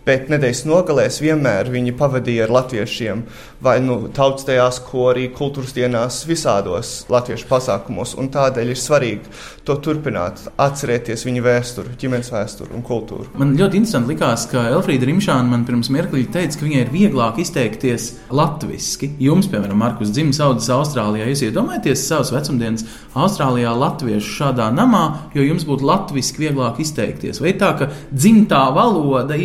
bet 0.06 0.32
nedēļas 0.32 0.66
nogalēs 0.70 1.22
vienmēr 1.22 1.70
viņi 1.72 1.96
pavadīja 2.00 2.48
ar 2.48 2.56
latviešiem 2.58 3.24
vai 3.62 3.78
nu 3.84 3.98
tautstējās 4.16 4.82
korī, 4.88 5.28
kultūras 5.36 5.76
dienās, 5.78 6.24
visādos 6.30 6.94
latviešu 7.12 7.46
pasākumos. 7.50 8.16
Tādēļ 8.32 8.72
ir 8.74 8.80
svarīgi 8.80 9.30
to 9.68 9.76
turpināt, 9.84 10.42
atcerēties 10.62 11.26
viņu 11.28 11.44
vēsturi, 11.46 11.94
ģimenes 12.02 12.32
vēsturi 12.34 12.74
un 12.78 12.86
kultūru. 12.86 13.28
Man 13.38 13.54
ļoti 13.60 13.78
interesanti 13.82 14.16
likās, 14.16 14.48
ka 14.50 14.64
Elfrīda 14.72 15.06
Rimšāna 15.10 15.46
man 15.52 15.66
pirms 15.68 15.92
mirkli 15.94 16.26
teica, 16.34 16.58
ka 16.58 16.66
viņai 16.66 16.82
ir 16.86 16.94
vieglāk 16.94 17.42
izteikties 17.44 18.08
latviešu. 18.34 19.12
Jums, 19.22 19.50
piemēram, 19.52 19.78
Markus, 19.78 20.10
dzimis 20.16 20.42
audzis 20.42 20.72
Austrālijā, 20.74 21.28
jūs 21.30 21.44
iedomājaties 21.46 22.08
savas 22.08 22.32
vecumdienas 22.34 22.88
Austrālijā 23.18 23.74
latviešu 23.78 24.34
šādā 24.40 24.72
namā, 24.74 25.04
jo 25.38 25.46
jums 25.46 25.68
būtu 25.68 25.86
latviešu 25.86 26.42
vieglāk 26.42 26.82
izteikties. 26.82 27.42
Vai 27.44 27.54
tā, 27.60 27.74
ka 27.78 27.92
dzimtā 28.10 28.64
valoda 28.74 29.38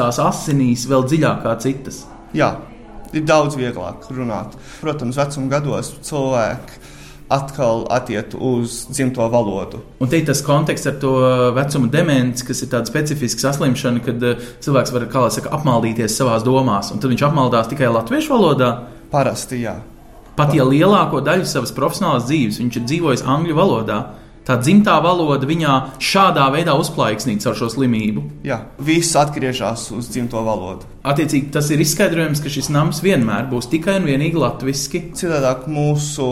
iesūcās 0.00 0.20
asinīs 0.24 0.86
vēl 0.88 1.04
dziļāk 1.08 1.42
kā 1.44 1.56
citas? 1.60 2.04
Jā, 2.32 2.56
ir 3.12 3.24
daudz 3.26 3.56
vieglāk 3.58 4.08
runāt. 4.10 4.56
Protams, 4.80 5.18
vecuma 5.18 5.50
gados 5.50 5.92
cilvēki 6.06 6.78
atkal 7.30 7.84
attiektu 7.94 8.40
uz 8.42 8.86
dzimto 8.90 9.22
valodu. 9.30 9.82
Un 10.02 10.08
te 10.10 10.18
ir 10.18 10.26
tas 10.26 10.40
konteksts 10.42 10.88
ar 10.90 10.96
to 10.98 11.12
vecuma 11.54 11.90
demenci, 11.90 12.46
kas 12.46 12.64
ir 12.64 12.72
tāda 12.72 12.90
specifiska 12.90 13.44
saslimšana, 13.44 14.02
kad 14.02 14.24
eh, 14.24 14.48
cilvēks 14.64 14.94
var 14.96 15.06
saka, 15.30 15.52
apmaldīties 15.54 16.16
savā 16.16 16.40
domās, 16.42 16.90
un 16.90 16.98
tad 16.98 17.12
viņš 17.12 17.26
apmaldās 17.28 17.70
tikai 17.70 17.92
latviešu 17.92 18.34
valodā. 18.34 18.72
Parasti, 19.12 19.60
jā. 19.62 19.76
Pat 20.34 20.54
ja 20.54 20.64
lielāko 20.64 21.20
daļu 21.22 21.46
savas 21.46 21.74
profesionālās 21.74 22.26
dzīves 22.26 22.58
viņš 22.62 22.80
ir 22.80 22.84
dzīvojis 22.88 23.26
angļu 23.26 23.54
valodā, 23.58 24.00
tā 24.50 24.58
dzimtā 24.58 24.96
valoda 25.04 25.46
viņā 25.46 25.74
šādā 26.02 26.48
veidā 26.50 26.74
uzplaiksnīt 26.80 27.44
caur 27.44 27.58
šo 27.58 27.70
slimību. 27.70 28.24
Jā, 28.46 28.64
viss 28.82 29.14
atgriežas 29.18 29.86
uz 29.94 30.10
dzimto 30.10 30.42
valodu. 30.46 30.88
Attiecīgi, 31.06 31.52
tas 31.54 31.70
ir 31.70 31.82
izskaidrojums, 31.84 32.42
ka 32.42 32.50
šis 32.50 32.70
nams 32.74 33.02
vienmēr 33.04 33.46
būs 33.50 33.70
tikai 33.70 34.00
un 34.00 34.08
vienīgi 34.10 34.40
latviešu. 34.40 35.04
Citādāk 35.20 35.68
mūsu 35.70 36.26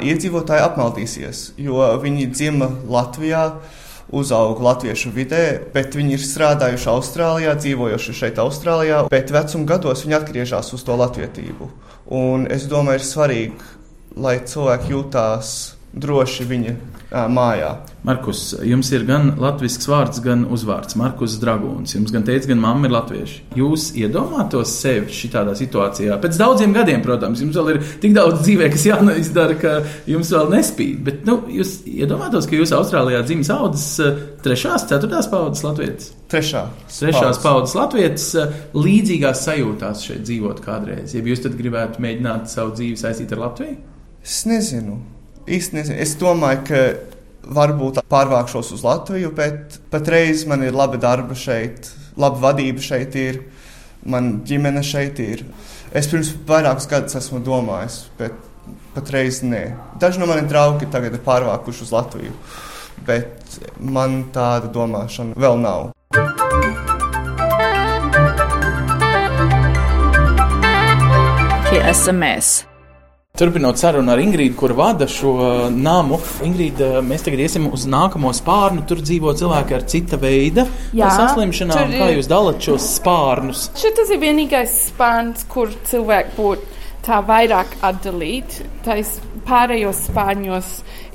iedzīvotāji 0.00 0.64
apmaldīsies, 0.64 1.42
jo 1.60 1.82
viņi 2.02 2.28
dzima 2.32 2.68
Latvijā, 2.88 3.44
uzauga 4.14 4.64
latviešu 4.64 5.10
vidē, 5.12 5.42
bet 5.74 5.96
viņi 5.98 6.14
ir 6.16 6.22
strādājuši 6.24 6.88
Austrālijā, 6.92 7.54
dzīvojuši 7.60 8.14
šeit 8.16 8.38
Austrālijā, 8.40 9.02
bet 9.12 9.32
vecuma 9.34 9.68
gados 9.68 10.04
viņi 10.06 10.16
atgriežas 10.16 10.72
uz 10.76 10.84
to 10.86 10.96
latvietību. 10.96 11.68
Un 12.16 12.46
es 12.52 12.64
domāju, 12.70 13.02
ir 13.02 13.08
svarīgi, 13.08 13.74
lai 14.16 14.38
cilvēki 14.48 14.94
jūtās 14.94 15.52
droši 15.92 16.48
viņa 16.48 16.76
mājā. 17.10 17.70
Markus, 18.04 18.54
jums 18.64 18.90
ir 18.92 19.04
gan 19.08 19.30
latviešu 19.40 19.90
vārds, 19.90 20.20
gan 20.24 20.44
uzvārds 20.52 20.96
Markus 21.00 21.38
Dragūns. 21.40 21.94
Jums 21.96 22.12
gan 22.14 22.24
teica, 22.24 22.50
gan 22.50 22.60
mamma 22.62 22.88
ir 22.88 22.94
latvieši. 22.94 23.40
Jūs 23.58 23.88
iedomātos 23.98 24.74
sevi 24.80 25.12
šādā 25.12 25.54
situācijā. 25.58 26.18
Pēc 26.22 26.38
daudziem 26.40 26.76
gadiem, 26.76 27.02
protams, 27.04 27.42
jums 27.42 27.56
vēl 27.58 27.72
ir 27.74 27.80
tik 28.02 28.14
daudz 28.16 28.44
dzīvē, 28.44 28.70
kas 28.74 28.86
jāizdara, 28.90 29.58
ka 29.60 29.74
jums 30.08 30.32
vēl 30.36 30.52
nespīd. 30.54 31.02
Bet 31.08 31.26
nu, 31.28 31.40
jūs 31.58 31.78
iedomātos, 31.88 32.48
ka 32.48 32.60
jūs 32.60 32.76
Austrālijā 32.76 33.24
dzimis 33.26 33.52
audzis 33.56 33.90
trešās, 34.44 34.86
ceturtās 34.92 35.28
paudzes 35.32 35.66
latvietis. 35.66 36.14
Trešā. 36.28 36.64
Trešās 36.92 37.40
paudzes 37.40 37.76
latvietis 37.78 38.30
eh, 38.36 38.56
līdzīgās 38.76 39.46
sajūtās 39.48 40.04
šeit 40.04 40.26
dzīvot 40.28 40.60
kādreiz. 40.64 41.16
Ja 41.16 41.24
jūs 41.24 41.44
tad 41.44 41.56
gribētu 41.56 42.04
mēģināt 42.04 42.52
savu 42.52 42.76
dzīvi 42.76 43.00
saistīt 43.00 43.32
ar 43.32 43.46
Latviju? 43.48 43.78
Es 44.24 44.42
nezinu. 44.48 45.00
Īsti 45.56 45.78
nezinu. 45.78 45.98
Es 46.02 46.14
domāju, 46.20 46.64
ka 46.68 46.82
varbūt 47.48 48.02
pārvākšos 48.10 48.72
uz 48.76 48.84
Latviju, 48.84 49.32
bet 49.36 49.78
patreiz 49.92 50.44
man 50.48 50.64
ir 50.66 50.76
laba 50.76 51.00
darba 51.00 51.36
šeit, 51.38 51.90
laba 52.20 52.50
vadība 52.50 52.82
šeit 52.84 53.16
ir, 53.18 53.40
man 54.04 54.38
ģimene 54.48 54.84
šeit 54.84 55.20
ir. 55.24 55.44
Es 55.96 56.10
pirms 56.10 56.34
vairākus 56.48 56.88
gadus 56.90 57.16
esmu 57.18 57.40
domājis, 57.44 58.02
bet 58.18 58.36
patreiz 58.94 59.40
nē. 59.44 59.64
Daži 60.00 60.20
no 60.20 60.28
maniem 60.28 60.50
draugiem 60.50 60.90
tagad 60.92 61.16
ir 61.16 61.24
pārvākuši 61.24 61.86
uz 61.86 61.94
Latviju, 61.94 62.34
bet 63.08 63.60
man 63.80 64.26
tāda 64.34 64.70
domāšana 64.72 65.38
vēl 65.38 65.62
nav. 65.64 65.92
Mēs. 72.18 72.67
Turpinot 73.38 73.78
sarunu 73.78 74.10
ar 74.10 74.18
Ingrīdu, 74.18 74.56
kur 74.58 74.72
vada 74.74 75.06
šo 75.06 75.32
uh, 75.38 75.58
namu, 75.70 76.16
Ingrīda, 76.42 76.98
mēs 77.06 77.22
tagad 77.22 77.44
iesim 77.44 77.68
uz 77.70 77.84
nākamo 77.86 78.32
spārnu. 78.34 78.82
Tur 78.90 78.98
dzīvo 79.04 79.30
cilvēki 79.38 79.76
ar 79.76 79.84
cita 79.86 80.18
veida 80.18 80.64
saslimšanām. 80.90 81.94
tur 81.94 82.00
Kā 82.00 82.08
jūs 82.16 82.30
dalāt 82.30 82.66
šos 82.66 82.88
spārnus? 82.96 83.68
Šis 83.78 84.10
ir 84.10 84.18
vienīgais 84.24 84.74
spārns, 84.88 85.46
kur 85.52 85.70
cilvēki 85.86 86.34
būtu 86.34 86.77
tā 87.06 87.20
vairāk 87.24 87.78
atdalīti. 87.84 88.66
Tais 88.84 89.18
pārējos 89.48 90.04
spārņos 90.08 90.68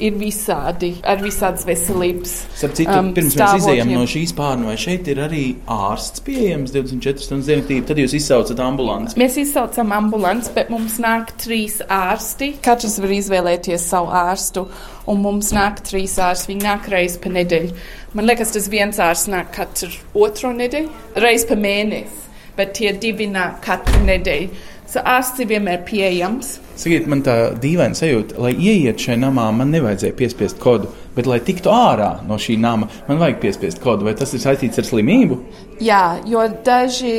ir 0.04 0.16
visādi, 0.18 0.94
ar 1.06 1.22
visādas 1.22 1.66
veselības. 1.68 2.34
Citu, 2.60 2.86
um, 2.90 3.12
pirms 3.16 3.38
mēs 3.38 3.58
izējām 3.62 3.94
no 3.94 4.06
šīs 4.10 4.34
spārna, 4.34 4.72
vai 4.72 4.78
šeit 4.82 5.10
ir 5.12 5.22
arī 5.26 5.44
ārsts 5.72 6.24
pieejams 6.26 6.74
24 6.74 7.28
stundas 7.28 7.50
dienā, 7.50 7.84
tad 7.88 8.02
jūs 8.02 8.16
izsaucat 8.18 8.64
ambulanci. 8.64 9.18
Mēs 9.22 9.38
izsaucam 9.44 9.94
ambulanci, 9.96 10.54
bet 10.56 10.72
mums 10.74 10.98
nāk 11.04 11.36
trīs 11.44 11.80
ārsti. 11.86 12.54
Katrs 12.66 12.98
var 13.04 13.14
izvēlēties 13.20 13.88
savu 13.94 14.12
ārstu, 14.24 14.66
un 15.10 15.24
mums 15.24 15.54
nāk 15.56 15.84
trīs 15.86 16.18
ārsti. 16.22 16.54
Viņi 16.54 16.68
nāk 16.68 16.90
reizes 16.94 17.22
pa 17.22 17.34
nedēļu. 17.34 17.78
Man 18.18 18.30
liekas, 18.30 18.54
tas 18.56 18.70
viens 18.70 19.00
ārsts 19.02 19.32
nāk 19.34 19.54
katru 19.56 19.90
otro 20.26 20.54
nedēļu, 20.54 20.92
reizes 21.22 21.48
pa 21.50 21.58
mēnesi, 21.58 22.30
bet 22.58 22.76
tie 22.78 22.92
divi 22.98 23.30
nāk 23.32 23.62
katru 23.66 24.04
nedēļu. 24.06 24.72
Ārsts 25.02 25.42
ir 25.42 25.50
vienmēr 25.50 25.82
pieejams. 25.88 26.58
Sakiet, 26.78 27.06
man 27.10 27.22
tā 27.26 27.36
dīvaina 27.62 27.98
sajūta, 27.98 28.38
lai 28.42 28.52
ieiet 28.54 29.02
šajā 29.02 29.20
namā, 29.22 29.48
man 29.56 29.72
nevajadzēja 29.74 30.16
piespiest 30.18 30.60
kodu, 30.62 30.90
bet, 31.16 31.30
lai 31.30 31.40
tiktu 31.46 31.72
ārā 31.74 32.16
no 32.28 32.40
šī 32.42 32.58
nama, 32.62 32.90
man 33.08 33.22
vajag 33.22 33.40
piespiest 33.44 33.82
kodu. 33.84 34.08
Vai 34.08 34.16
tas 34.18 34.34
ir 34.34 34.42
saistīts 34.44 34.82
ar 34.82 34.90
slimību? 34.90 35.38
Jā, 35.84 36.02
jo 36.30 36.42
daži 36.64 37.14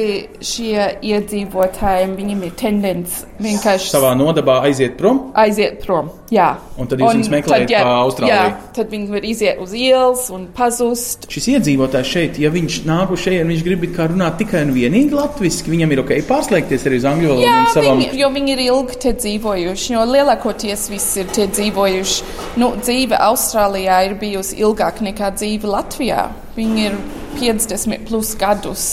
šie 0.44 0.85
iedzīvotāji, 1.04 2.06
viņiem 2.16 2.42
ir 2.47 2.52
tendence 2.59 3.25
vienkārši 3.42 3.90
Savā 3.92 4.12
nodabā 4.16 4.61
aiziet 4.68 4.94
prom, 4.99 5.18
aiziet 5.37 5.80
prom. 5.83 6.11
Jā. 6.35 6.54
un 6.80 6.88
tad 6.90 6.99
jūs 7.02 7.12
viņus 7.14 7.28
meklējat 7.30 7.68
tad, 7.71 7.85
pa 7.87 7.90
Austrāliju. 8.02 8.35
Jā, 8.35 8.71
tad 8.75 8.88
viņi 8.90 9.11
var 9.12 9.26
iziet 9.28 9.61
uz 9.62 9.75
ielas 9.78 10.23
un 10.35 10.47
pazust. 10.56 11.26
Šis 11.30 11.47
iedzīvotājs 11.52 12.11
šeit, 12.14 12.38
ja 12.42 12.50
viņš 12.54 12.78
nāk 12.88 13.12
uz 13.14 13.23
šejienes, 13.26 13.50
viņš 13.52 13.64
grib 13.66 13.85
kā 13.94 14.09
runāt 14.11 14.38
tikai 14.40 14.64
un 14.66 14.73
vienīgi 14.75 15.14
latviešu, 15.14 15.68
viņam 15.71 15.92
ir 15.94 16.02
ok 16.04 16.14
pārslēgties 16.30 16.87
arī 16.88 17.00
uz 17.02 17.09
angļu 17.11 17.30
valodu. 17.35 17.47
Jā, 17.47 17.59
savam- 17.75 18.00
viņi, 18.02 18.18
jo 18.23 18.30
viņi 18.38 18.54
ir 18.56 18.62
ilgi 18.68 19.00
te 19.04 19.12
dzīvojuši, 19.21 19.92
jo 19.94 20.06
lielākoties 20.14 20.88
visi 20.90 21.21
ir 21.23 21.26
te 21.37 21.47
dzīvojuši. 21.47 22.23
Nu, 22.62 22.73
dzīve 22.80 23.18
Austrālijā 23.28 24.00
ir 24.09 24.16
bijusi 24.18 24.59
ilgāka 24.64 25.04
nekā 25.11 25.35
dzīve 25.38 25.71
Latvijā. 25.71 26.30
Viņi 26.56 26.87
ir 26.88 26.99
50 27.38 28.06
plus 28.08 28.34
gadus 28.40 28.84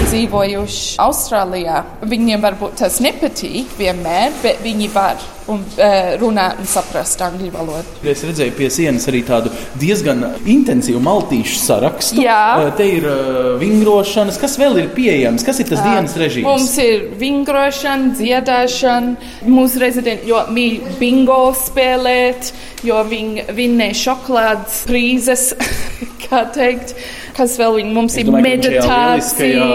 dzīvojuši 0.00 0.96
Austrālijā. 1.02 1.82
Viņiem 2.08 2.42
varbūt 2.44 2.80
tas 2.80 3.00
nepatīk 3.04 3.76
vienmēr, 3.78 4.32
bet 4.42 4.62
viņi 4.64 4.88
var 4.94 5.20
un, 5.50 5.62
uh, 5.76 6.14
runāt 6.20 6.60
un 6.60 6.68
saprast 6.68 7.20
angļu 7.24 7.50
valodu. 7.54 7.98
Es 8.06 8.22
redzēju 8.26 8.54
pie 8.56 8.70
sienas 8.72 9.06
arī 9.10 9.22
tādu 9.26 9.52
diezgan 9.80 10.22
intensīvu 10.48 11.00
maltīšu 11.04 11.58
sarakstu. 11.60 12.20
Jā. 12.24 12.40
Eh, 12.64 12.72
Te 12.78 12.86
ir 12.98 13.06
uh, 13.08 13.38
vingrošanas, 13.60 14.38
kas 14.40 14.56
vēl 14.60 14.82
ir 14.84 14.90
pieejams, 14.96 15.44
kas 15.46 15.62
ir 15.62 15.70
tas 15.70 15.82
dienas 15.84 16.16
režīms. 16.20 16.46
Mums 16.48 16.76
ir 16.82 17.08
vingrošana, 17.20 18.14
dziedāšana. 18.18 19.32
Mūsu 19.50 19.82
rezidenti 19.82 20.30
ļoti 20.30 20.56
mīl 20.56 20.92
bingo 21.00 21.40
spēlēt, 21.56 22.52
jo 22.86 23.00
viņi 23.10 23.48
vinnē 23.56 23.90
šokolādes 23.96 24.84
prīzes, 24.88 25.50
kā 26.26 26.46
teikt. 26.54 26.94
Kas 27.40 27.54
vēl 27.56 27.78
viņi 27.78 27.94
mums 27.96 28.12
Es 28.12 28.20
ir 28.20 28.26
domāju, 28.28 28.44
meditācija. 28.44 29.68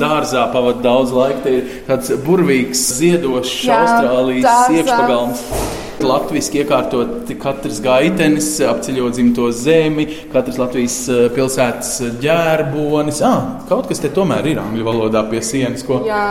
dārzā 0.00 0.46
pavadīja 0.54 0.84
daudz 0.86 1.10
laika. 1.12 1.42
Te 1.44 1.52
ir 1.58 1.66
tāds 1.84 2.14
burvīgs, 2.24 2.84
ziedošs 2.96 3.58
Jā, 3.66 3.76
Austrālijas 3.82 4.70
iekšpagalms. 4.78 5.42
Latvijas 6.00 6.48
iekārtot 6.56 7.28
katrs 7.42 7.82
gaitenis, 7.84 8.48
apceļot 8.64 9.18
dzimto 9.18 9.50
zemi, 9.52 10.06
katrs 10.32 10.56
Latvijas 10.62 10.96
eh, 11.12 11.26
pilsētas 11.36 11.92
ģērbonis. 12.22 13.20
Ah, 13.26 13.60
kaut 13.68 13.90
kas 13.90 14.00
te 14.00 14.08
tomēr 14.16 14.48
ir 14.54 14.62
angļu 14.64 14.88
valodā 14.88 15.26
pie 15.28 15.44
sienas, 15.44 15.84
ko 15.84 16.00
Jā, 16.08 16.24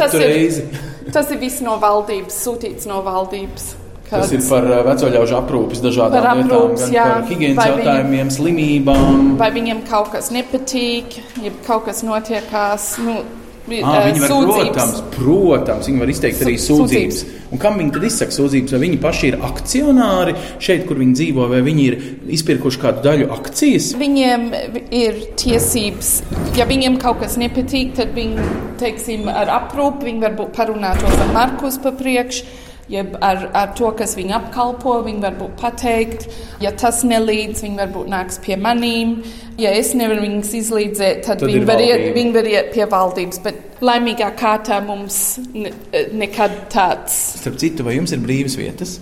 tas 0.00 0.16
ir, 0.16 0.64
tas 1.12 1.28
ir 1.28 1.44
viss 1.44 1.60
no 1.60 1.76
valdības, 1.82 2.40
sūtīts 2.46 2.88
no 2.88 3.04
valdības. 3.04 3.74
Tas 4.12 4.28
Kāds- 4.28 4.32
ir 4.36 4.42
par 4.50 4.64
eh, 4.68 4.82
veco 4.90 5.08
ļaužu 5.16 5.36
aprūpes 5.40 5.80
dažādām 5.80 6.20
Par 6.20 6.36
lietām, 6.36 6.50
aprūpes, 6.50 6.80
gan 6.84 6.92
jā. 6.98 7.04
par 7.08 7.28
higiēnas 7.32 7.68
jautājumiem, 7.72 8.32
slimībām. 8.38 9.36
Vai 9.40 9.50
viņiem 9.54 9.84
kaut 9.88 10.10
kas 10.12 10.28
nepatīk, 10.34 11.16
ja 11.42 11.50
kaut 11.66 11.86
kas 11.86 12.02
notiekās. 12.04 12.98
Nu, 13.06 13.22
vi- 13.68 13.80
Ah, 13.82 14.02
eh, 14.02 14.12
viņi 14.12 14.20
var, 14.20 14.28
sūdzības. 14.28 14.72
protams, 14.74 15.02
protams, 15.16 15.86
viņi 15.88 15.98
var 16.02 16.08
izteikt 16.12 16.42
arī 16.44 16.54
Sū- 16.58 16.76
sūdzības. 16.82 17.24
Un 17.52 17.58
kam 17.58 17.78
viņi 17.78 17.92
tad 17.92 18.02
izsaka 18.04 18.32
sūdzības? 18.36 18.70
Vai 18.72 18.80
viņi 18.80 18.98
paši 19.00 19.26
ir 19.28 19.36
akcionāri 19.48 20.34
šeit, 20.58 20.86
kur 20.88 20.96
viņi 20.96 21.14
dzīvo, 21.14 21.48
vai 21.48 21.60
viņi 21.62 21.84
ir 21.86 21.96
izpirkuši 22.28 22.78
kādu 22.80 23.02
daļu 23.02 23.30
akcijas? 23.30 23.94
Viņiem 23.94 24.46
ir 24.90 25.14
tiesības, 25.36 26.22
ja 26.56 26.64
viņiem 26.66 26.98
kaut 27.00 27.20
kas 27.20 27.36
nepatīk, 27.36 27.94
tad 27.94 28.14
viņi, 28.14 28.38
teiksim, 28.78 29.28
ar 29.28 29.46
aprūpi, 29.46 30.04
viņi 30.04 30.20
varbūt 30.20 30.52
parunātos 30.56 31.20
ar 31.20 31.32
Markus 31.32 31.78
pa 31.78 31.92
priekšu. 31.92 32.42
Jeb 32.90 33.14
ar, 33.22 33.44
ar 33.54 33.70
to, 33.78 33.92
kas 33.96 34.16
viņu 34.18 34.34
apkalpo, 34.36 34.96
viņi 35.06 35.22
varbūt 35.22 35.52
pateikt, 35.60 36.26
ja 36.60 36.72
tas 36.74 37.04
nelīdz, 37.06 37.62
viņi 37.62 37.78
varbūt 37.78 38.10
nāks 38.10 38.40
pie 38.42 38.56
manīm. 38.58 39.20
Ja 39.60 39.70
es 39.76 39.92
nevaru 39.94 40.24
viņus 40.24 40.50
izlīdzēt, 40.58 41.22
tad, 41.28 41.40
Tad 41.44 41.48
viņi, 41.48 41.62
var 41.68 41.80
iet, 41.84 42.08
viņi 42.16 42.34
var 42.34 42.50
iet 42.50 42.72
pie 42.74 42.88
valdības. 42.90 43.40
Bet 43.44 43.80
laimīgā 43.84 44.32
kārtā 44.38 44.80
mums 44.84 45.38
ne, 45.54 45.72
nekad 46.12 46.58
tāds 46.72 47.16
Starp 47.38 47.60
citu, 47.62 47.86
vai 47.86 47.96
jums 48.00 48.12
ir 48.16 48.22
brīvas 48.24 48.58
vietas? 48.60 48.98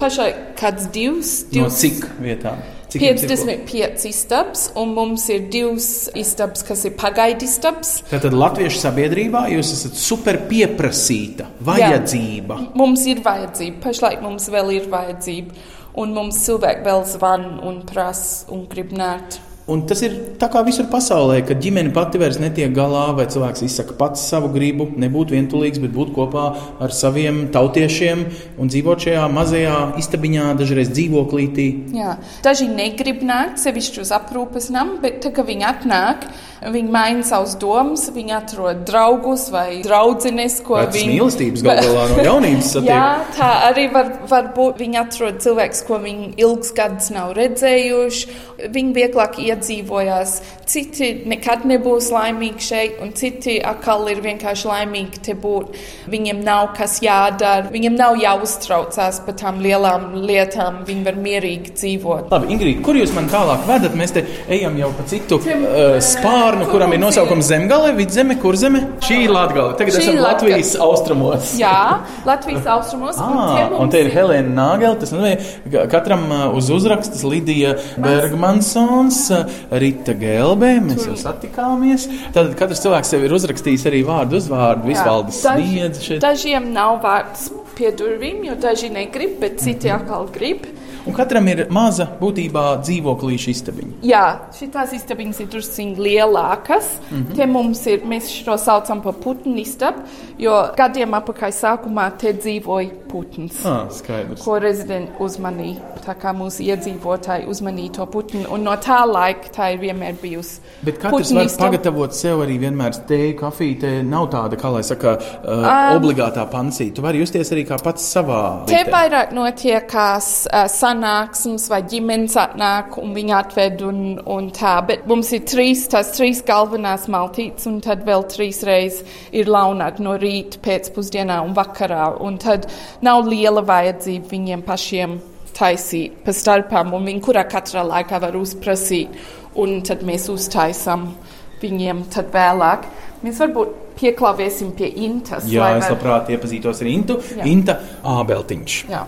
pašai 0.00 0.30
kāds 0.60 0.90
divs, 0.92 1.30
No 1.50 1.66
divs 1.66 1.78
cik 1.80 2.02
vietām? 2.20 2.60
Cik 2.96 3.06
jums 3.06 3.24
ir 3.24 3.30
ko? 3.30 3.36
55 3.68 4.06
istabas, 4.10 4.66
un 4.78 4.92
mums 4.96 5.26
ir 5.32 5.46
divas 5.52 5.88
istabas, 6.16 6.64
kas 6.66 6.84
ir 6.88 6.96
pagaidu 6.98 7.46
istabas. 7.46 7.96
Tātad 8.10 8.36
Latviešu 8.36 8.80
sabiedrībā 8.82 9.46
jūs 9.52 9.72
esat 9.76 9.98
super 10.00 10.42
pieprasīta 10.50 11.50
vajadzība. 11.66 12.60
Mums 12.78 13.06
ir 13.10 13.22
vajadzība, 13.26 13.82
pašlaik 13.84 14.22
mums 14.24 14.48
vēl 14.52 14.72
ir 14.78 14.88
vajadzība, 14.92 15.66
un 16.00 16.16
mums 16.16 16.40
cilvēki 16.46 16.86
vēl 16.86 17.04
zvan 17.12 17.50
un 17.66 17.82
prasa 17.88 18.48
un 18.54 18.66
grib 18.70 18.96
nākt. 18.96 19.40
Un 19.66 19.80
tas 19.82 19.98
ir 20.06 20.12
tā 20.38 20.46
kā 20.46 20.60
visur 20.62 20.86
pasaulē, 20.86 21.40
kad 21.42 21.58
ģimene 21.58 21.90
pati 21.94 22.20
vairs 22.22 22.36
netiek 22.38 22.70
galā, 22.70 23.08
vai 23.18 23.24
cilvēks 23.26 23.64
izsaka 23.66 23.96
pats 23.98 24.22
savu 24.30 24.52
gribu, 24.54 24.86
nebūt 24.94 25.32
vientulīgs, 25.34 25.80
bet 25.82 25.90
būt 25.90 26.12
kopā 26.14 26.44
ar 26.86 26.94
saviem 26.94 27.48
tautiešiem 27.50 28.22
un 28.62 28.70
dzīvot 28.70 29.08
šajā 29.08 29.24
mazajā 29.34 29.80
istabiņā, 29.98 30.52
dažreiz 30.60 30.92
dzīvoklītī. 30.94 31.66
Jā. 31.98 32.14
Daži 32.46 32.68
negrib 32.70 33.26
nākt 33.26 33.58
sevišķi 33.64 34.04
uz 34.04 34.14
aprūpes 34.14 34.70
namu, 34.70 35.00
bet 35.02 35.18
tad, 35.24 35.34
kad 35.40 35.50
viņi 35.50 35.66
atnāk, 35.66 36.28
viņi 36.62 36.94
maina 36.94 37.26
savus 37.26 37.56
domas, 37.58 38.06
viņi 38.14 38.36
atrod 38.38 38.86
draugus 38.86 39.48
vai 39.50 39.82
draudzenes, 39.82 40.60
ko 40.62 40.78
Vecas 40.78 40.94
viņi 40.94 41.10
mīlestības 41.16 41.66
galu 41.66 41.90
galā 41.90 42.06
no 42.12 42.28
jaunības 42.30 42.70
satiek. 42.76 42.92
Jā, 42.92 43.10
tā 43.34 43.50
arī 43.72 43.88
var, 43.92 44.14
var 44.30 44.52
būt. 44.54 44.78
Viņi 44.80 45.00
atrod 45.02 45.42
cilvēkus, 45.42 45.82
ko 45.88 46.00
viņi 46.02 46.32
ilgus 46.38 46.72
gadus 46.76 47.10
nav 47.14 47.34
redzējuši. 47.36 48.38
Viņi 48.72 48.96
vieglāk 48.96 49.38
iedzīvojās. 49.56 50.36
Citi 50.66 51.12
nekad 51.30 51.64
nebūs 51.68 52.08
laimīgi 52.14 52.64
šeit, 52.66 52.96
un 53.02 53.12
citi 53.16 53.56
atkal 53.62 54.06
ir 54.10 54.20
vienkārši 54.24 54.66
laimīgi 54.66 55.22
te 55.28 55.36
būt. 55.38 55.76
Viņiem 56.10 56.42
nav 56.46 56.72
kas 56.76 56.98
jādara, 57.04 57.68
viņiem 57.70 57.94
nav 57.96 58.18
jāuztraucās 58.20 59.20
par 59.26 59.36
tām 59.38 59.60
lielām 59.62 60.16
lietām. 60.26 60.82
Viņi 60.86 61.04
var 61.06 61.20
mierīgi 61.22 61.74
dzīvot. 61.76 62.32
Labi, 62.34 62.50
Ingrīda, 62.56 62.82
kur 62.86 62.98
jūs 62.98 63.14
man 63.16 63.30
tālāk 63.30 63.66
vedat? 63.68 63.94
Mēs 63.98 64.14
te 64.16 64.24
ejam 64.52 64.76
jau 64.80 64.90
pa 64.96 65.06
citu 65.08 65.38
uh, 65.38 65.96
spārnu, 66.02 66.66
kuram 66.72 66.94
ir 66.96 67.02
nosaukums 67.02 67.46
Zemgale, 67.46 67.94
Vidzeme, 67.96 68.38
Kurzeme. 68.42 68.82
Šī 69.06 69.22
ir 69.28 69.34
Latgale. 69.34 69.76
Tagad 69.78 70.00
esam 70.00 70.18
Latgale. 70.18 70.34
Latvijas 70.36 70.74
austrumos. 70.82 71.54
Jā, 71.60 72.02
Latvijas 72.26 72.66
austrumos. 72.74 73.20
un 73.22 73.38
Ah, 73.38 73.54
te 73.54 73.62
mums 73.70 73.84
un 73.86 73.94
te 73.94 74.02
ir 74.02 74.10
Helēna 74.12 74.52
Nāgele. 74.56 74.98
Tas 75.00 75.14
nozīmē, 75.14 75.32
ka 75.72 75.86
katram 75.94 76.26
uh, 76.26 76.44
uz 76.58 76.72
uzrakstas 76.74 77.22
Lidija 77.26 77.76
Bergmansons, 78.02 79.22
Rita 79.70 80.14
Gelbē. 80.18 80.72
Mēs 80.86 81.06
jau 81.08 81.16
satikāmies. 81.20 82.08
Tad 82.36 82.54
katrs 82.58 82.82
cilvēks 82.84 83.12
sev 83.14 83.26
ir 83.26 83.36
uzrakstījis 83.36 83.86
arī 83.90 84.02
vārdu 84.06 84.40
uzvārdu. 84.40 84.88
Visvaldes 84.90 85.42
sniedz 85.44 86.02
šeit. 86.04 86.20
Dažiem 86.24 86.72
nav 86.74 87.00
vārds 87.04 87.50
pie 87.76 87.92
durvīm, 87.96 88.44
jo 88.48 88.56
daži 88.60 88.90
negrib, 88.92 89.36
bet 89.42 89.60
citi 89.62 89.92
atkal 89.92 90.28
grib. 90.32 90.64
Un 91.06 91.14
katram 91.14 91.46
ir 91.48 91.66
maza 91.70 92.08
būtībā 92.20 92.64
dzīvoklīša 92.82 93.50
istabiņa. 93.52 93.92
Jā, 94.06 94.24
šīs 94.58 94.94
istabiņas 95.00 95.40
ir 95.40 95.50
druskuļi 95.52 96.06
lielākas. 96.06 96.88
Mm 97.10 97.16
-hmm. 97.16 97.36
Te 97.36 97.46
mums 97.46 97.86
ir, 97.86 98.00
mēs 98.04 98.30
šo 98.44 98.56
saucam 98.58 99.02
par 99.02 99.12
putnu 99.12 99.56
istabu, 99.60 100.02
jo 100.38 100.54
gadiem 100.76 101.14
apakaļ 101.14 101.52
sākumā 101.52 102.10
te 102.18 102.32
dzīvoja 102.32 102.90
putns. 103.08 103.64
Ah, 103.64 103.86
skaidrs. 103.90 104.42
Ko 104.44 104.58
rezidenti 104.58 105.12
uzmanīja, 105.18 105.80
tā 106.06 106.14
kā 106.14 106.34
mūsu 106.34 106.62
iedzīvotāji 106.66 107.46
uzmanīja 107.48 107.92
to 107.92 108.06
putnu. 108.06 108.44
Un 108.50 108.62
no 108.64 108.72
tā 108.72 109.04
laika 109.06 109.48
tā 109.56 109.72
ir 109.72 109.78
vienmēr 109.78 110.14
bijusi. 110.22 110.60
Bet 110.82 110.98
katrs 110.98 111.32
var 111.32 111.44
istaba. 111.44 111.70
pagatavot 111.70 112.14
sev 112.14 112.40
arī 112.40 112.58
vienmēr 112.58 112.92
tēju, 113.08 113.38
kafiju. 113.38 113.80
Te 113.80 114.02
nav 114.02 114.30
tāda, 114.30 114.56
kā 114.56 114.72
lai 114.72 114.82
saka, 114.82 115.18
uh, 115.44 115.66
Um, 115.66 116.02
obligātā 116.02 116.44
pansī. 116.50 116.90
Tu 116.94 117.02
vari 117.04 117.20
justies 117.20 117.50
arī 117.54 117.64
kā 117.68 117.78
pats 117.82 118.04
savā 118.14 118.40
Te 118.66 118.74
vietē. 118.76 118.92
vairāk 118.92 119.32
notiekās 119.36 120.28
uh, 120.46 120.66
sanāksmes 120.96 121.68
vai 121.70 121.82
ģimenes 121.88 122.36
atnāk 122.40 122.96
un 123.00 123.12
viņi 123.14 123.34
atved 123.36 123.82
un, 123.86 124.00
un 124.26 124.50
tā. 124.54 124.78
Bet 124.86 125.06
mums 125.08 125.30
ir 125.36 125.44
trīs, 125.48 125.86
tās 125.92 126.12
trīs 126.16 126.42
galvenās 126.46 127.06
maltītes 127.12 127.66
un 127.68 127.80
tad 127.84 128.04
vēl 128.06 128.24
trīs 128.30 128.62
reizes 128.66 129.04
ir 129.32 129.46
launāk 129.46 130.00
no 130.00 130.16
rīta, 130.16 130.58
pēcpusdienā 130.64 131.40
un 131.44 131.54
vakarā. 131.56 132.14
Un 132.20 132.38
tad 132.38 132.68
nav 133.04 133.26
liela 133.28 133.62
vajadzība 133.66 134.30
viņiem 134.30 134.62
pašiem 134.66 135.18
taisīt 135.56 136.22
pa 136.24 136.34
starpām 136.36 136.92
un 136.96 137.06
viņi 137.08 137.24
kurā 137.24 137.46
katrā 137.48 137.84
laikā 137.86 138.20
var 138.20 138.36
uzprasīt. 138.36 139.12
Un 139.56 139.80
tad 139.80 140.02
mēs 140.04 140.28
uztaisam 140.28 141.14
viņiem 141.62 142.04
tad 142.12 142.28
vēlāk. 142.34 142.84
Mēs 143.24 143.40
varbūt 143.40 143.84
pieklāvēsim 143.96 144.74
pie 144.76 144.90
intas. 145.06 145.46
Jā, 145.48 145.62
lai 145.64 145.78
es 145.78 145.86
var- 145.88 145.96
labprāt 145.96 146.28
iepazītos 146.36 146.82
ar 146.82 146.86
Intu. 146.92 147.16
Jā. 147.32 147.46
Inta 147.48 147.80
Ābeltiņš. 148.04 148.82
Jā. 148.92 149.06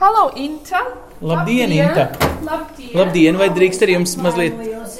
Halo, 0.00 0.30
Inta! 0.36 0.80
Labdien, 1.22 1.70
Inta! 1.72 2.10
Labdien! 2.44 2.90
Labdien, 2.98 3.36
vai 3.38 3.46
drīkst 3.54 3.84
ar 3.86 3.90
jums 3.94 4.16
mazliet? 4.20 4.56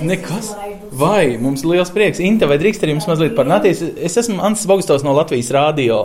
Nekas. 0.07 0.52
Vai, 0.94 1.35
mums 1.42 1.64
liels 1.66 1.90
prieks. 1.92 2.20
Inta, 2.22 2.46
vai 2.48 2.57
drīkst 2.62 2.87
ar 2.87 2.92
jums 2.92 3.04
mazliet 3.11 3.35
parunāties? 3.37 3.83
Es 4.07 4.14
esmu 4.22 4.38
Ants 4.46 4.62
Bogstovs 4.70 5.02
no 5.04 5.12
Latvijas 5.16 5.50
Rādio. 5.54 5.98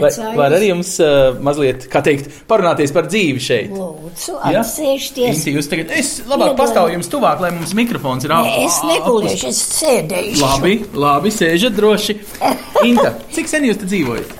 Vai, 0.00 0.10
var 0.38 0.54
arī 0.56 0.70
jums 0.70 0.94
uh, 1.02 1.34
mazliet, 1.44 1.88
kā 1.92 2.00
teikt, 2.06 2.30
parunāties 2.50 2.94
par 2.94 3.10
dzīvi 3.10 3.42
šeit? 3.42 3.74
Lūdzu, 3.74 4.38
Ja? 4.54 4.62
apsēžties. 4.62 5.34
Inti, 5.42 5.56
jūs 5.58 5.68
tagad, 5.74 5.92
es 5.98 6.14
labāk 6.30 6.52
Iedod. 6.54 6.60
pastāvu 6.62 6.94
jums 6.94 7.10
tuvāk, 7.12 7.42
lai 7.44 7.52
mums 7.58 7.74
mikrofons 7.78 8.24
ir 8.28 8.32
Nē, 8.32 8.38
ā- 8.38 8.64
es 8.64 8.78
negulēšu, 8.86 9.50
es 9.50 9.62
sēdēšu. 9.82 10.40
Labi, 10.46 10.78
labi, 10.94 11.34
sēžat 11.34 11.76
droši. 11.76 12.18
Inta, 12.88 13.16
cik 13.34 13.50
sen 13.50 13.66
jūs 13.68 13.82
te 13.82 13.90
dzīvojat? 13.90 14.37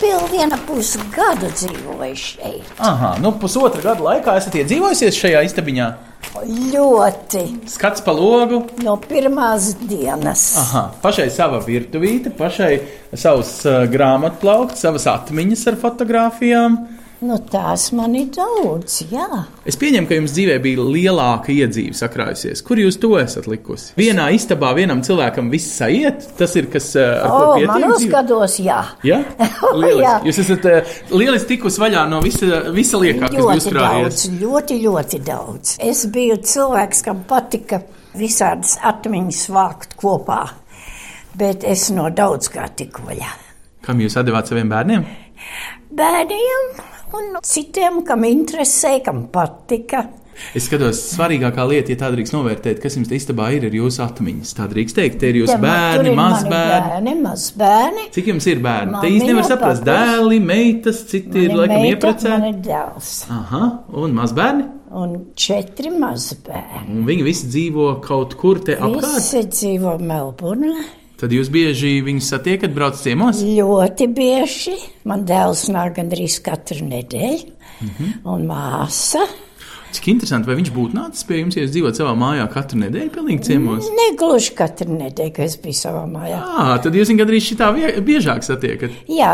Nepilnīgi 0.00 0.32
viena 0.32 0.56
pusgada 0.64 1.48
dzīvoju 1.52 2.14
šeit. 2.16 2.68
Aha, 2.80 3.10
nu 3.20 3.34
pusotra 3.36 3.82
gada 3.84 4.00
laikā 4.00 4.32
esat 4.40 4.54
iedzīvojusies 4.56 5.18
šajā 5.20 5.42
istabiņā. 5.44 5.88
Ļoti 6.72 7.42
Skats 7.68 8.00
pa 8.06 8.14
logu, 8.16 8.62
no 8.80 8.94
pirmās 9.02 9.74
dienas. 9.82 10.46
Aha, 10.56 10.86
pašai 11.02 11.26
sava 11.34 11.60
virtuvīte, 11.66 12.32
pašai 12.32 12.70
savs 13.12 13.52
uh, 13.68 13.82
grāmatplaukts, 13.92 14.80
savas 14.86 15.04
atmiņas 15.12 15.66
ar 15.68 15.76
fotografijām. 15.84 16.80
Nu, 17.20 17.36
tās 17.52 17.90
man 17.92 18.14
ir 18.16 18.30
daudz, 18.32 19.02
jā. 19.12 19.26
Es 19.68 19.76
pieņemu, 19.76 20.08
ka 20.08 20.16
jums 20.16 20.32
dzīvē 20.32 20.54
bija 20.64 20.84
lielāka 20.86 21.52
iedzīve 21.52 21.92
sakrājusies. 21.98 22.62
Kur 22.64 22.80
jūs 22.80 22.96
to 23.02 23.10
esat 23.20 23.44
likusi? 23.50 23.90
Vienā 23.98 24.30
istabā 24.32 24.70
vienam 24.78 25.02
cilvēkam 25.04 25.50
viss 25.52 25.82
aiziet. 25.84 26.24
Tas 26.38 26.56
ir 26.56 26.70
kas, 26.72 26.86
ar 26.96 27.26
ko 27.28 27.42
pietiek. 27.58 27.68
manos 27.68 27.98
dzīvē? 28.00 28.14
gados, 28.14 28.56
jā. 28.64 28.78
Ja? 29.04 29.20
Jā. 30.00 30.14
Jūs 30.30 30.40
esat 30.46 30.64
uh, 30.70 30.94
lieliski 31.12 31.58
tikus 31.58 31.76
vaļā 31.82 32.06
no 32.08 32.22
visa, 32.24 32.62
visa 32.72 33.00
liekā, 33.02 33.28
kas 33.28 33.36
Ļoti 33.36 33.60
uzkrājies. 33.66 34.08
daudz, 34.08 34.26
ļoti, 34.40 34.80
ļoti 34.88 35.20
daudz. 35.28 35.76
Es 35.92 36.06
biju 36.14 36.40
cilvēks, 36.40 37.04
kam 37.04 37.24
patika 37.28 37.82
visādas 38.16 38.78
atmiņas 38.80 39.42
vākt 39.52 39.98
kopā, 40.00 40.46
bet 41.36 41.68
es 41.68 41.90
no 41.92 42.08
daudz 42.08 42.48
kā 42.56 42.64
tiku 42.80 43.04
vaļā. 43.10 43.34
Kam 43.84 44.00
jūs 44.00 44.16
devāt 44.24 44.48
saviem 44.48 44.72
bērniem? 44.72 45.04
Bērniem 46.00 46.89
un 47.16 47.36
citiem, 47.46 48.02
kam 48.06 48.24
interesē, 48.28 48.98
kam 49.04 49.26
patika. 49.32 50.06
Es 50.56 50.64
skatos, 50.70 50.98
svarīgākā 51.12 51.66
lieta, 51.68 51.92
ja 51.92 51.98
tā 52.00 52.08
drīkst 52.14 52.32
novērtēt, 52.32 52.78
kas 52.80 52.96
jums 52.96 53.10
istabā 53.12 53.50
ir, 53.56 53.66
ir 53.68 53.76
jūsu 53.76 54.00
atmiņas. 54.06 54.54
Tā 54.56 54.66
drīkst 54.70 54.96
teikt, 54.96 55.18
te 55.20 55.28
ir 55.28 55.42
jūsu 55.42 55.58
bērni, 55.60 56.14
mazbērni. 56.16 56.88
bērni, 56.94 57.14
mazbērni. 57.26 58.06
Cik 58.14 58.30
jums 58.32 58.48
ir 58.48 58.62
bērni? 58.64 59.02
Te 59.02 59.12
īsti 59.12 59.28
nevar 59.28 59.48
saprast, 59.50 59.84
dēli, 59.84 60.40
meitas, 60.40 61.04
citi 61.10 61.44
ir 61.44 61.56
laikam 61.58 61.84
ieprecēti. 61.90 62.36
Man 62.38 62.54
ir 62.54 62.62
dēls 62.70 63.14
Aha, 63.36 63.64
un 64.00 64.16
mazbērni? 64.16 64.68
un 64.90 65.12
četri 65.38 65.92
mazbērni. 65.94 66.96
Un 66.96 67.04
viņi 67.06 67.22
visi 67.26 67.50
dzīvo 67.50 67.92
kaut 68.02 68.34
kur 68.40 68.58
te 68.66 68.74
apkārt. 68.74 69.20
Visi 69.20 69.44
dzīvo 69.46 69.98
Melburnā. 70.02 70.72
Tad 71.20 71.34
jūs 71.36 71.50
bieži 71.52 71.98
viņus 72.06 72.30
satiekat, 72.32 72.72
braucat 72.72 73.02
ciemos? 73.04 73.42
Ļoti 73.44 74.06
bieži. 74.16 74.76
Man 75.04 75.26
dēls 75.28 75.66
nāk 75.72 75.98
gandrīz 75.98 76.38
katru 76.44 76.86
nedēļu, 76.88 77.50
Mhm. 77.80 78.08
un 78.24 78.46
māsa. 78.48 79.22
Cik 79.90 80.06
interesanti, 80.12 80.46
vai 80.46 80.54
viņš 80.60 80.68
būtu 80.74 80.94
nācis 80.94 81.24
pie 81.26 81.40
jums, 81.40 81.56
ja 81.58 81.64
jūs 81.64 81.72
dzīvojat 81.74 81.98
savā 81.98 82.12
mājā 82.18 82.44
katru 82.52 82.78
nedēļu, 82.84 83.10
pilnīgi 83.14 83.42
ciemos? 83.48 83.88
Negluži 83.96 84.52
katru 84.58 84.94
nedēļu, 84.94 85.32
kad 85.34 85.44
es 85.48 85.56
biju 85.58 85.78
savā 85.80 86.04
mājā. 86.06 86.38
Jā, 86.38 86.76
tad 86.84 86.94
jūs 86.94 87.10
viņu 87.10 87.20
gandrīz 87.24 87.48
šitā 87.48 87.70
biežāk 88.06 88.46
satiekat. 88.46 88.94
Jā, 89.10 89.32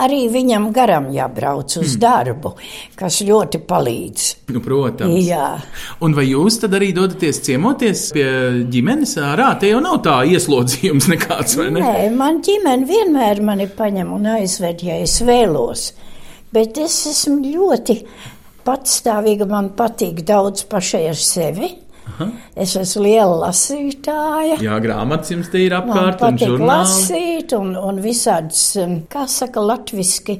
arī 0.00 0.22
viņam 0.32 0.70
garam 0.72 1.10
jābrauc 1.12 1.76
uz 1.82 1.92
Hmm. 1.92 2.00
darbu, 2.06 2.54
kas 2.96 3.20
ļoti 3.28 3.60
palīdz. 3.68 4.28
Nu, 4.54 4.60
protams. 4.64 5.18
Jā, 5.28 5.50
Un 6.00 6.14
vai 6.14 6.24
jūs 6.30 6.60
tad 6.62 6.72
arī 6.78 6.92
dodaties 6.96 7.42
ciemoties 7.44 8.06
pie 8.14 8.26
ģimenes 8.72 9.16
ārā? 9.20 9.50
Te 9.60 9.68
jau 9.68 9.80
nav 9.84 10.00
tā 10.02 10.22
ieslodzījums 10.24 11.08
nekāds, 11.12 11.56
vai 11.60 11.68
ne? 11.70 11.80
Nē, 11.84 12.08
man 12.16 12.40
ģimene 12.40 12.88
vienmēr 12.88 13.42
mani 13.44 13.66
paņem 13.68 14.12
un 14.16 14.26
aizved, 14.38 14.82
ja 14.88 14.96
es 15.04 15.18
vēlos. 15.20 15.90
Bet 16.52 16.78
es 16.80 16.94
esmu 17.10 17.42
ļoti 17.44 17.98
patstāvīga, 18.68 19.48
man 19.48 19.72
patīk 19.78 20.20
daudz 20.28 20.66
pašai 20.70 21.06
ar 21.10 21.16
sevi. 21.18 21.72
Aha. 22.08 22.26
Es 22.56 22.72
esmu 22.80 23.02
liela 23.04 23.34
lasītāja. 23.46 24.60
Jā, 24.64 24.78
grāmatas 24.80 25.32
jums 25.34 25.50
te 25.52 25.60
ir 25.60 25.74
Man 25.76 25.90
apkārt, 25.90 26.14
un 26.16 26.22
patīk 26.22 26.46
žurnāli. 26.54 26.70
lasīt 26.70 27.52
un, 27.58 27.74
un 27.76 27.98
visādas, 28.04 28.62
um, 28.80 28.94
kā 29.12 29.26
saka, 29.28 29.60
latviski 29.60 30.38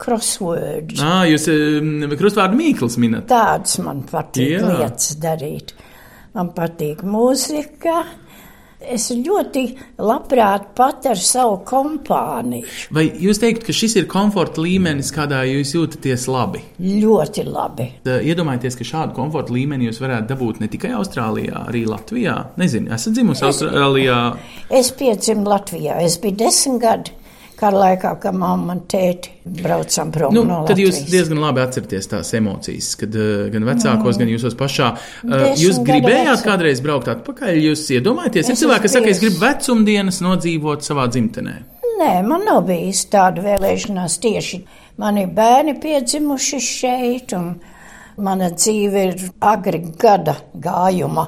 crosswords. 0.00 1.00
Ā, 1.04 1.26
jūs 1.28 1.44
um, 1.52 2.08
krustvārdu 2.16 2.56
mīklas 2.56 2.96
minat. 3.02 3.26
Tādas 3.30 3.76
man 3.84 4.00
patīk 4.08 4.56
Jā. 4.56 4.64
lietas 4.80 5.12
darīt. 5.20 5.74
Man 6.36 6.52
patīk 6.56 7.04
mūzika. 7.04 7.98
Es 8.80 9.10
ļoti 9.12 9.64
labprāt 10.00 10.70
pat 10.78 11.04
ar 11.10 11.18
savu 11.20 11.58
kompāniju. 11.68 12.64
Vai 12.96 13.04
jūs 13.20 13.40
teikt, 13.42 13.66
ka 13.66 13.74
šis 13.76 13.98
ir 14.00 14.08
komforta 14.10 14.64
līmenis, 14.64 15.12
kādā 15.12 15.42
jūs 15.44 15.74
jūtaties 15.76 16.24
labi? 16.32 16.62
Ļoti 16.80 17.44
labi. 17.44 17.90
Iedomājieties, 18.08 18.78
ka 18.80 18.88
šādu 18.88 19.16
komforta 19.18 19.52
līmeni 19.52 19.90
jūs 19.90 20.00
varētu 20.00 20.32
dabūt 20.32 20.64
ne 20.64 20.70
tikai 20.72 20.94
Austrālijā, 20.96 21.66
arī 21.68 21.84
Latvijā. 21.90 22.38
Nezinu, 22.60 22.88
esat 22.96 23.18
dzimusi 23.18 23.44
Austrālijā. 23.50 24.20
Es 24.80 24.92
piedzimu 24.96 25.44
Latvijā. 25.52 26.00
Es 26.00 26.16
biju 26.22 26.40
desmit 26.46 26.80
gadi. 26.80 27.19
Kādā 27.60 27.76
laikā, 27.76 28.10
kad 28.22 28.36
mamma 28.40 28.72
un 28.72 28.78
tēti 28.88 29.34
braucām 29.60 30.08
prom 30.14 30.32
Nu, 30.32 30.46
no 30.48 30.62
tad 30.68 30.78
jūs 30.80 30.94
Latvijas. 30.96 31.10
diezgan 31.12 31.42
labi 31.42 31.60
atceraties 31.60 32.08
tās 32.08 32.30
emocijas, 32.38 32.94
kad 33.00 33.16
uh, 33.20 33.48
gan 33.52 33.66
vecākos, 33.68 34.16
gan 34.20 34.30
jūsos 34.32 34.56
pašā. 34.56 34.86
Uh, 34.96 35.34
Desmit 35.34 35.60
jūs 35.66 35.80
gribējāt 35.84 36.30
vecuma. 36.30 36.46
kādreiz 36.46 36.80
braukt 36.84 37.10
atpakaļ, 37.12 37.58
jūs 37.66 37.82
iedomājaties, 37.98 38.48
ir 38.48 38.56
Es 38.56 38.62
cilvēki, 38.64 38.86
kas 38.86 38.96
saka, 38.96 39.12
es 39.12 39.20
gribu 39.20 39.42
vecumdienas 39.44 40.22
nodzīvot 40.24 40.86
savā 40.86 41.04
dzimtenē. 41.12 41.56
Nē, 42.00 42.14
man 42.24 42.46
nav 42.48 42.62
bijis 42.64 43.02
tāda 43.12 43.44
vēlēšanās 43.44 44.16
tieši. 44.24 44.62
Mani 45.00 45.26
bērni 45.28 45.74
piedzimuši 45.82 46.60
šeit, 46.64 47.36
un 47.36 47.52
mana 48.24 48.48
dzīve 48.56 49.04
ir 49.10 49.20
agri 49.52 49.82
gada 50.00 50.38
gājuma 50.56 51.26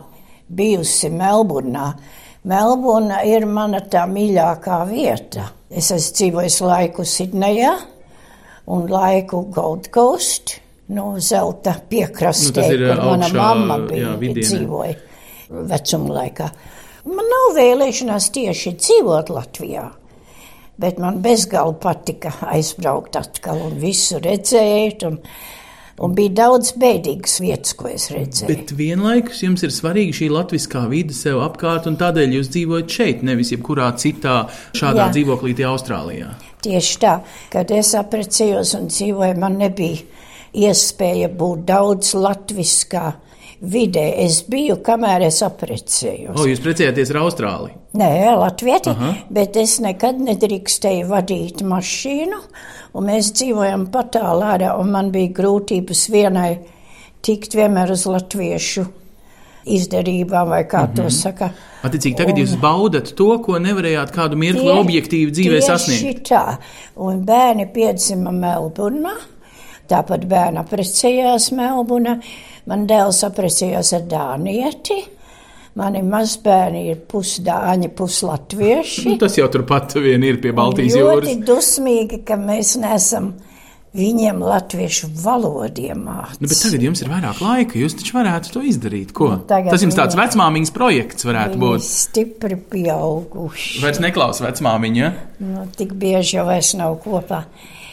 bijusi 0.48 1.12
Melburnā. 1.12 1.92
Melburna 2.48 3.20
ir 3.28 3.44
mana 3.46 3.78
tā 3.86 4.02
mīļākā 4.10 4.80
vieta. 4.88 5.46
Es 5.70 5.92
esmu 5.94 6.16
dzīvojis 6.18 6.56
laiku 6.66 7.04
Sidnejā 7.06 7.72
un 8.74 8.88
laiku 8.90 9.44
Gold 9.54 9.88
Coast, 9.94 10.56
no 10.92 11.14
zelta 11.22 11.76
piekrastē, 11.88 12.66
Nu, 12.66 12.74
ir, 12.74 12.84
kur 12.90 13.04
mana 13.06 13.28
augšā, 13.28 13.38
mamma 13.38 13.78
bija 13.86 14.08
jā, 14.08 14.16
vidienē. 14.20 14.48
dzīvoja 14.48 15.62
vecuma 15.70 16.16
laikā. 16.18 16.50
Man 17.12 17.30
nav 17.30 17.48
vēlēšanās 17.56 18.28
tieši 18.34 18.74
dzīvot 18.78 19.30
Latvijā. 19.32 19.86
Bet 20.82 20.98
man 20.98 21.20
bezgalīgi 21.22 21.78
patika 21.82 22.32
aizbraukt 22.50 23.16
atkal 23.20 23.60
un 23.68 23.74
visu 23.78 24.18
redzēt. 24.22 25.04
Un, 25.06 25.18
un 26.02 26.14
bija 26.16 26.34
daudz 26.42 26.72
bēdīgas 26.80 27.38
vietas, 27.42 27.76
ko 27.78 27.90
es 27.92 28.08
redzēju. 28.12 28.50
Bet 28.50 28.74
vienlaikus 28.78 29.42
jums 29.44 29.62
ir 29.66 29.74
svarīga 29.74 30.16
šī 30.18 30.30
latviskā 30.32 30.84
vide 30.90 31.16
sev 31.16 31.42
apkārt, 31.44 31.88
un 31.90 31.98
tādēļ 32.00 32.38
jūs 32.38 32.50
dzīvojat 32.54 32.96
šeit, 32.98 33.24
nevis 33.26 33.52
jebkurā 33.54 33.92
citā 34.02 34.42
šādā 34.78 35.06
Jā. 35.06 35.10
dzīvoklītī 35.16 35.66
Austrālijā. 35.68 36.32
Tieši 36.62 36.98
tā, 37.02 37.16
kad 37.52 37.70
es 37.74 37.94
apprecējos 37.98 38.76
un 38.78 38.90
dzīvoju, 38.90 39.38
man 39.42 39.58
nebija 39.62 40.02
iespēja 40.52 41.30
būt 41.32 41.66
daudz 41.70 42.12
latviskā 42.18 43.06
vidē. 43.62 44.04
Es 44.24 44.42
biju, 44.50 44.78
kamēr 44.84 45.26
es 45.28 45.40
apprecējos. 45.46 46.36
O, 46.36 46.46
jūs 46.50 46.62
precējāties 46.64 47.12
ar 47.14 47.20
Austrāliju? 47.22 47.78
Nē, 47.98 48.10
Latvijā, 48.40 48.94
bet 49.30 49.58
es 49.60 49.76
nekad 49.84 50.20
nedrīkstēju 50.24 51.08
vadīt 51.10 51.60
mašīnu, 51.66 52.38
un 52.96 53.08
mēs 53.10 53.32
dzīvojam 53.36 53.86
patālā 53.92 54.54
ārā, 54.56 54.72
un 54.80 54.90
man 54.94 55.12
bija 55.14 55.34
grūtības 55.36 56.06
vienai 56.12 56.50
tikt 57.22 57.54
vienmēr 57.54 57.92
uz 57.94 58.06
latviešu 58.08 58.86
izdarībām, 59.62 60.48
vai 60.48 60.64
kā 60.66 60.82
mm 60.82 60.92
-hmm. 60.92 60.96
to 60.96 61.10
saka. 61.10 61.50
Attiecīgi, 61.82 62.16
tagad 62.16 62.34
un, 62.34 62.40
jūs 62.42 62.56
baudat 62.60 63.12
to, 63.14 63.38
ko 63.38 63.58
nevarējāt 63.58 64.10
kādu 64.14 64.36
mirkli 64.36 64.62
tie- 64.62 64.78
objektīvi 64.80 65.30
dzīvē 65.30 65.60
sasniegt. 65.60 66.30
Tā, 66.30 66.56
un 66.96 67.24
bērni 67.26 67.66
piedzima 67.72 68.30
Melburnā, 68.30 69.14
tāpat 69.88 70.26
bērni 70.26 70.58
apprecējās 70.58 71.52
Melburnā, 71.52 72.20
man 72.70 72.86
dēls 72.90 73.22
apprecējās 73.28 73.92
ar 73.98 74.06
Dānieti. 74.10 75.00
Mani 75.80 76.02
mazbērni 76.04 76.82
ir 76.92 76.98
pusdāņi, 77.08 77.88
puslatvieši. 77.96 79.06
Nu, 79.08 79.14
tas 79.22 79.38
jau 79.38 79.46
turpat 79.48 79.94
vien 80.04 80.20
ir 80.28 80.36
pie 80.42 80.52
Baltijas 80.52 80.98
jūras. 80.98 81.24
Ļoti 81.24 81.46
dusmīgi, 81.48 82.18
ka 82.28 82.36
mēs 82.36 82.74
nesam 82.82 83.30
viņiem 83.96 84.38
latviešu 84.44 85.08
valodiem 85.22 86.04
mācīt. 86.06 86.42
Nu, 86.44 86.48
tagad 86.52 86.84
jums 86.84 87.02
ir 87.04 87.10
vairāk 87.12 87.40
laika, 87.44 87.80
jūs 87.80 87.96
taču 87.96 88.18
varētu 88.18 88.52
to 88.54 88.62
izdarīt. 88.68 89.14
Ko? 89.16 89.30
Nu, 89.32 89.40
tagad 89.48 89.72
Tas 89.72 89.84
jums 89.84 89.96
tāds 89.96 90.16
vecmāmiņas 90.20 90.72
projekts 90.76 91.28
varētu 91.28 91.60
būt. 91.60 91.84
stipri 91.88 92.56
pieauguši. 92.56 93.80
Vairs 93.84 94.00
neklausa 94.04 94.44
vecmāmiņa. 94.50 95.12
Nu, 95.44 95.66
tik 95.76 95.92
bieži 96.00 96.36
jau 96.38 96.50
es 96.52 96.72
nav 96.76 96.98
kopā. 97.04 97.46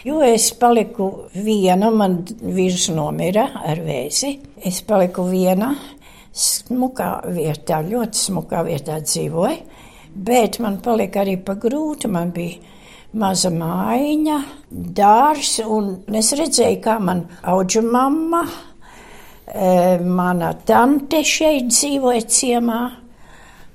Jo 0.07 0.21
es 0.23 0.45
paliku 0.55 1.09
viena, 1.35 1.89
man 1.91 2.21
vīrs 2.39 2.87
nomira 2.95 3.49
ar 3.67 3.81
vēzi. 3.83 4.31
Es 4.63 4.79
paliku 4.87 5.25
viena, 5.27 5.73
smukā 6.31 7.09
vietā, 7.35 7.81
ļoti 7.83 8.21
smukā 8.21 8.63
vietā 8.63 9.01
dzīvoju. 9.03 9.57
Bet 10.15 10.61
man 10.63 10.79
palika 10.83 11.25
arī 11.25 11.35
pa 11.43 11.57
grūti. 11.59 12.07
Man 12.11 12.31
bija 12.31 12.77
maza 13.19 13.51
mājiņa, 13.51 14.39
dārs, 14.71 15.57
un 15.65 15.91
es 16.15 16.31
redzēju, 16.37 16.79
kā 16.85 16.95
man 17.03 17.25
auga 17.43 17.83
mamma, 17.83 18.43
eh, 19.47 19.99
mana 19.99 20.53
tante 20.65 21.23
šeit 21.23 21.73
dzīvoja 21.73 22.23
ciemā. 22.23 22.81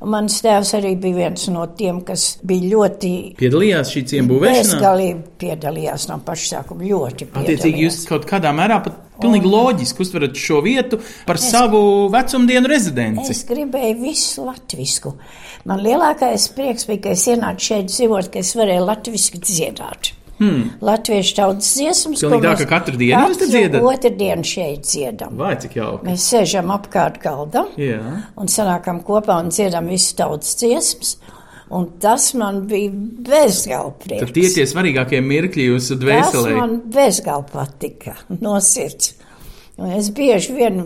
Un 0.04 0.10
Mans 0.12 0.34
tēvs 0.44 0.74
arī 0.76 0.90
bija 1.00 1.16
viens 1.22 1.46
no 1.48 1.64
tiem, 1.78 2.02
kas 2.04 2.34
bija 2.44 2.68
ļoti 2.74 3.12
Piedalījās 3.38 3.92
šī 3.94 4.02
ciema 4.10 4.28
būvēšanā. 4.34 4.58
bezgalīgi 4.58 5.22
piedalījās 5.40 6.08
no 6.10 6.18
paša 6.26 6.48
sākuma. 6.50 6.84
Ļoti 6.84 7.28
Attiecīgi, 7.40 7.86
jūs 7.86 8.02
kaut 8.10 8.26
kādā 8.28 8.52
mērā 8.52 8.82
pat 8.84 8.98
pilnīgi 9.22 9.48
loģiski 9.48 10.04
uztverat 10.04 10.36
šo 10.36 10.60
vietu 10.64 10.98
par 11.24 11.40
savu 11.40 12.10
vecumdienu 12.12 12.68
rezidenci. 12.68 13.30
Es 13.32 13.44
gribēju 13.48 13.96
visu 14.02 14.44
latviešu. 14.44 15.14
Man 15.70 15.80
lielākais 15.80 16.50
prieks 16.52 16.84
bija, 16.90 17.06
ka 17.06 17.14
es 17.16 17.24
ienācu 17.32 17.70
šeit 17.70 17.88
dzīvot, 17.88 18.28
ka 18.34 18.44
es 18.44 18.52
varēju 18.58 18.84
latviešu 18.90 19.40
dziedāt. 19.40 20.12
Hmm. 20.44 20.64
Latviešu 20.84 21.34
tautas 21.38 21.70
dziesmas, 21.78 22.20
Pilnīgi 22.20 22.44
tā, 22.44 22.54
ka 22.60 22.66
katru 22.74 22.98
dienu 23.00 23.30
jūs 23.30 23.38
te 23.40 23.46
dziedat? 23.48 23.82
Otru 23.88 24.10
dienu 24.20 24.44
šeit 24.44 24.84
dziedam. 24.84 25.36
Vai 25.40 25.54
cik 25.62 25.76
jauki? 25.78 26.04
Mēs 26.10 26.26
sēžam 26.34 26.72
apkārt 26.74 27.16
galdam 27.22 27.70
Jā. 27.80 28.00
un 28.36 28.50
sanākam 28.52 29.00
kopā 29.06 29.38
un 29.40 29.48
dziedam 29.54 29.88
visu 29.88 30.12
tautas 30.20 30.52
dziesmas. 30.60 31.16
Un 31.74 31.86
tas 31.98 32.26
man 32.36 32.66
bija 32.68 32.90
bezgalīgi 32.92 33.94
prieks. 34.04 34.20
Tad 34.26 34.34
tie 34.36 34.48
tie 34.52 34.66
svarīgākie 34.68 35.20
mirkļi 35.24 35.64
jūsu 35.70 35.96
Tas 35.96 36.02
dvēselē. 36.04 36.52
man 36.58 36.74
bezgalīgi 36.92 37.50
patika 37.54 38.14
no 38.40 38.58
sirds. 38.60 39.14
Un 39.74 39.90
es 39.90 40.06
bieži 40.14 40.54
vien 40.54 40.76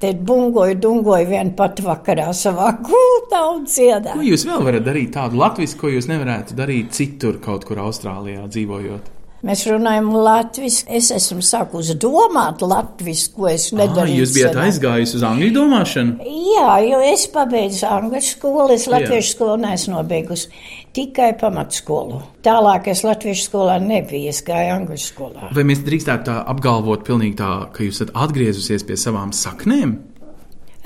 te 0.00 0.14
bungoju, 0.14 0.78
dungoju 0.80 1.26
vien 1.28 1.50
pat 1.56 1.82
vakarā 1.84 2.30
savā 2.32 2.70
gultā 2.80 3.42
un 3.52 3.66
Ko 3.66 3.74
dziedāju. 3.74 4.24
jūs 4.30 4.46
vēl 4.48 4.64
varat 4.64 4.86
darīt 4.86 5.12
tādu 5.18 5.36
latviešu, 5.42 5.76
ko 5.82 5.90
jūs 5.92 6.08
nevarētu 6.08 6.56
darīt 6.56 6.96
citur, 6.96 7.36
kaut 7.44 7.68
kur 7.68 7.82
Austrālijā 7.84 8.46
dzīvojot? 8.48 9.14
Mēs 9.46 9.60
runājam 9.70 10.08
latviešu. 10.16 10.88
Es 10.98 11.12
esmu 11.14 11.44
sākusi 11.46 11.94
domāt 12.02 12.64
latviešu, 12.64 13.28
ko 13.36 13.46
es 13.52 13.68
nedarīju. 13.70 14.24
jūs 14.24 14.32
bijat 14.34 14.56
aizgājis 14.64 15.12
uz 15.14 15.22
angļu 15.28 15.52
domāšanu? 15.54 16.16
Jā, 16.56 16.72
jo 16.88 16.98
es 17.06 17.28
pabeidzu 17.30 17.84
angļu 17.86 18.22
skolu, 18.32 18.72
es 18.74 18.88
latviešu 18.90 19.36
skolu 19.36 19.60
neesmu 19.62 19.94
nobeigusi. 19.94 20.48
Tikai 20.96 21.32
pamatskolu. 21.38 22.22
Tālāk 22.42 22.88
es 22.92 23.04
latviešu 23.04 23.44
skolā 23.50 23.76
nebiju, 23.82 24.30
es 24.32 24.40
gāju 24.46 24.74
angļu 24.74 24.98
skolā. 25.02 25.50
Vai 25.54 25.64
mēs 25.68 25.82
drīkstētu 25.86 26.28
tā 26.30 26.36
apgalvot, 26.48 27.04
pilnīgi 27.06 27.36
tā, 27.38 27.50
ka 27.74 27.84
jūs 27.84 28.00
esat 28.00 28.14
atgriezusies 28.16 28.86
pie 28.88 28.96
savām 28.98 29.34
saknēm? 29.36 29.98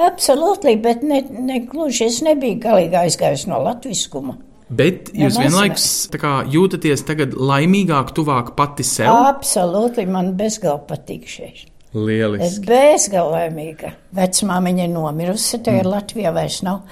Absolūti, 0.02 0.74
bet 0.82 1.02
ne, 1.06 1.20
ne 1.30 1.60
gluži 1.68 2.08
es 2.08 2.22
nebiju 2.26 2.58
galīgi 2.64 2.98
aizgājis 3.04 3.46
no 3.50 3.60
latviskuma. 3.62 4.38
Bet 4.72 5.10
jūs 5.12 5.36
mēs- 5.36 5.40
vienlaikus 5.44 5.86
kā, 6.16 6.32
jūtaties 6.48 7.04
tagad 7.04 7.34
laimīgāk, 7.36 8.14
tuvāk 8.16 8.54
pati 8.56 8.82
sev? 8.82 9.12
Absolūti, 9.12 10.06
man 10.08 10.32
bezgalīgi 10.38 10.88
patīk 10.88 11.28
šeit. 11.28 11.66
Es 11.92 12.00
Lieliski. 12.00 12.64
bezgalīgi 12.64 13.32
laimīga. 13.34 13.90
Vecmāmiņa 14.16 14.86
ir 14.86 14.92
nomirusi, 14.94 15.58
tagad 15.60 15.84
mm. 15.84 15.90
Latvijā 15.92 16.30
vairs 16.32 16.62
nav. 16.64 16.86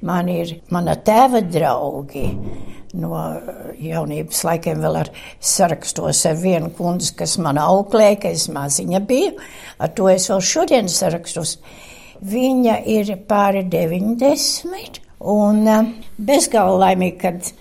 Man 0.00 0.30
ir 0.32 0.54
mana 0.72 0.94
tēva 0.96 1.42
draugi. 1.44 2.30
No 2.96 3.18
jaunības 3.76 4.40
laikiem 4.48 4.80
vēl 4.80 4.96
ar 5.02 5.10
sarakstos 5.44 6.22
ar 6.30 6.38
vienu 6.40 6.70
kundzi, 6.72 7.12
kas 7.18 7.36
man 7.42 7.60
auklēja, 7.60 8.22
ka 8.22 8.32
es 8.32 8.46
maziņa 8.48 9.02
biju. 9.04 9.34
Ar 9.76 9.92
to 9.92 10.08
es 10.08 10.30
vēl 10.32 10.40
šodien 10.40 10.88
sarakstos. 10.88 11.58
Viņa 12.24 12.78
ir 12.88 13.12
pāri 13.28 13.66
90 13.68 15.02
un 15.36 15.62
eh, 15.68 15.92
bezgalīgi 16.16 17.12
kad 17.20 17.52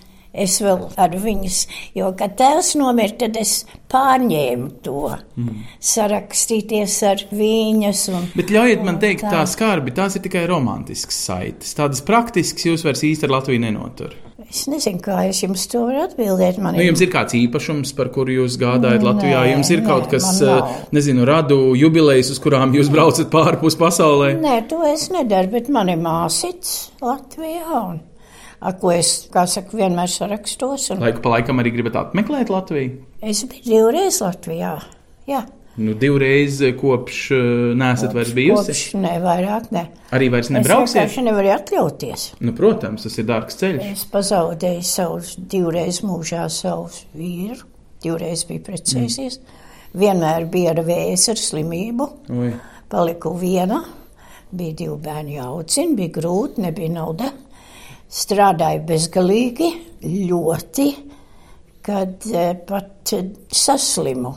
es 0.44 0.58
vēl 0.64 0.88
ar 1.02 1.16
viņas, 1.22 1.62
jo, 1.98 2.12
kad 2.20 2.36
tēvs 2.40 2.74
nomira, 2.80 3.16
tad 3.26 3.40
es 3.40 3.58
pārņēmu 3.92 4.70
to, 4.86 5.08
mm. 5.40 5.64
sarakstīties 5.94 7.00
ar 7.08 7.26
viņas. 7.32 8.06
Un, 8.16 8.30
Bet 8.36 8.54
ļaujiet 8.54 8.86
man 8.86 9.00
teikt, 9.02 9.26
tā 9.32 9.46
skarbi, 9.50 9.96
tās 9.96 10.18
ir 10.18 10.26
tikai 10.26 10.46
romantiskas 10.52 11.18
saites. 11.30 11.76
Tādas 11.78 12.04
praktiskas 12.06 12.68
jūs 12.68 12.86
vairs 12.88 13.06
īsti 13.08 13.30
ar 13.30 13.38
Latviju 13.40 13.66
nenotur. 13.66 14.16
Es 14.46 14.66
nezinu, 14.70 15.00
kā 15.04 15.24
es 15.30 15.40
jums 15.42 15.64
to 15.72 15.82
varu 15.88 16.04
atbildēt. 16.06 16.60
Man 16.62 16.78
Nu, 16.78 16.84
jums 16.86 17.02
ir 17.02 17.10
kāds 17.14 17.34
īpašums, 17.38 17.94
par 17.98 18.12
kuru 18.14 18.36
jūs 18.38 18.58
gādājat 18.62 19.02
Nē, 19.02 19.08
Latvijā? 19.08 19.42
Jums 19.52 19.72
ir 19.74 19.82
kaut 19.86 20.06
nē, 20.06 20.12
kas, 20.14 20.28
man 20.28 20.50
nav. 20.50 20.70
eh, 20.70 20.90
nezinu, 20.96 21.26
radu 21.28 21.58
jubilejas, 21.80 22.30
uz 22.36 22.42
kurām 22.44 22.76
jūs 22.78 22.92
braucat 22.94 23.32
pārpus 23.34 23.78
pasaulē? 23.80 24.36
Nē, 24.40 24.58
to 24.70 24.84
es 24.88 25.08
nedaru, 25.14 25.52
bet 25.56 25.72
man 25.74 25.90
ir 25.90 25.98
māsīts 26.04 26.76
Latvijā. 27.02 27.82
Un, 27.82 28.00
ko 28.82 28.92
es, 28.96 29.28
kā 29.34 29.44
saka, 29.48 29.76
vienmēr 29.78 30.10
sarakstos. 30.10 30.90
Un 30.96 31.00
Laiku 31.04 31.22
pa 31.22 31.36
laikam 31.38 31.60
arī 31.62 31.74
gribat 31.76 31.96
apmeklēt 32.06 32.50
Latviju? 32.54 32.98
es 33.22 33.44
biju 33.50 33.64
divreiz 33.92 34.22
Latvijā. 34.22 34.78
Jā, 35.30 35.46
Nu, 35.78 35.92
divreiz 36.00 36.62
eh, 36.64 36.72
kopš 36.80 37.18
eh, 37.36 37.40
nesat 37.76 38.14
vairs 38.16 38.30
bijusi. 38.32 38.72
kopš 38.72 38.84
ne 38.96 39.18
vairāk, 39.20 39.66
ne. 39.76 39.82
Arī 40.16 40.30
vairs 40.32 40.48
Es 40.48 40.54
nebrauksiet. 40.56 40.96
vienkārši 41.02 41.24
nevaru 41.26 41.50
atļauties. 41.52 42.24
Nu, 42.40 42.54
protams, 42.56 43.04
tas 43.04 43.18
ir 43.20 43.26
dārgs 43.28 43.58
ceļš. 43.60 43.82
Es 43.92 44.06
pazaudēju 44.08 44.86
savus 44.88 45.34
divreiz 45.52 46.00
mūžā 46.08 46.46
savus 46.48 47.02
vīru, 47.12 47.60
divreiz 48.02 48.46
biju 48.48 48.64
precējusies. 48.70 49.36
Mm. 49.42 50.00
Vienmēr 50.00 50.48
bija 50.56 50.72
ar 50.78 50.80
vēzi, 50.88 51.30
ar 51.36 51.44
slimību. 51.44 52.08
Oi. 52.40 52.54
Paliku 52.96 53.34
viena, 53.44 53.82
bija 54.56 54.78
divi 54.80 54.96
bērni 55.10 55.36
jāucina, 55.42 55.96
bija 56.00 56.16
grūti, 56.22 56.64
nebija 56.70 56.94
nauda. 56.96 57.34
Strādāju 58.16 58.86
bezgalīgi, 58.88 59.70
ļoti, 60.30 60.88
kad 61.84 62.28
eh, 62.32 62.54
pat 62.68 63.12
eh, 63.18 63.28
saslimu. 63.52 64.32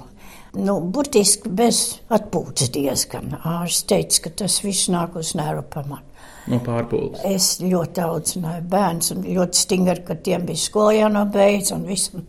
Nu, 0.58 0.78
burtiski 0.80 1.50
bez 1.54 2.00
atpūtas 2.10 2.72
diezgan. 2.74 3.36
Ārsts 3.46 3.86
teica, 3.86 4.24
ka 4.24 4.32
tas 4.42 4.58
viss 4.64 4.88
nāk 4.90 5.14
uz 5.20 5.34
nervu 5.38 5.62
pamatu. 5.70 6.04
No 6.48 6.58
pārpūles. 6.64 7.20
Es 7.28 7.58
ļoti 7.60 8.02
audzināju 8.02 8.64
bērnus, 8.72 9.12
un 9.14 9.26
ļoti 9.28 9.60
stingri, 9.60 10.02
ka 10.06 10.16
tiem 10.26 10.46
bija 10.48 10.62
skola 10.62 10.94
jānobeidz, 10.96 11.74
un 11.76 11.84
visam 11.86 12.24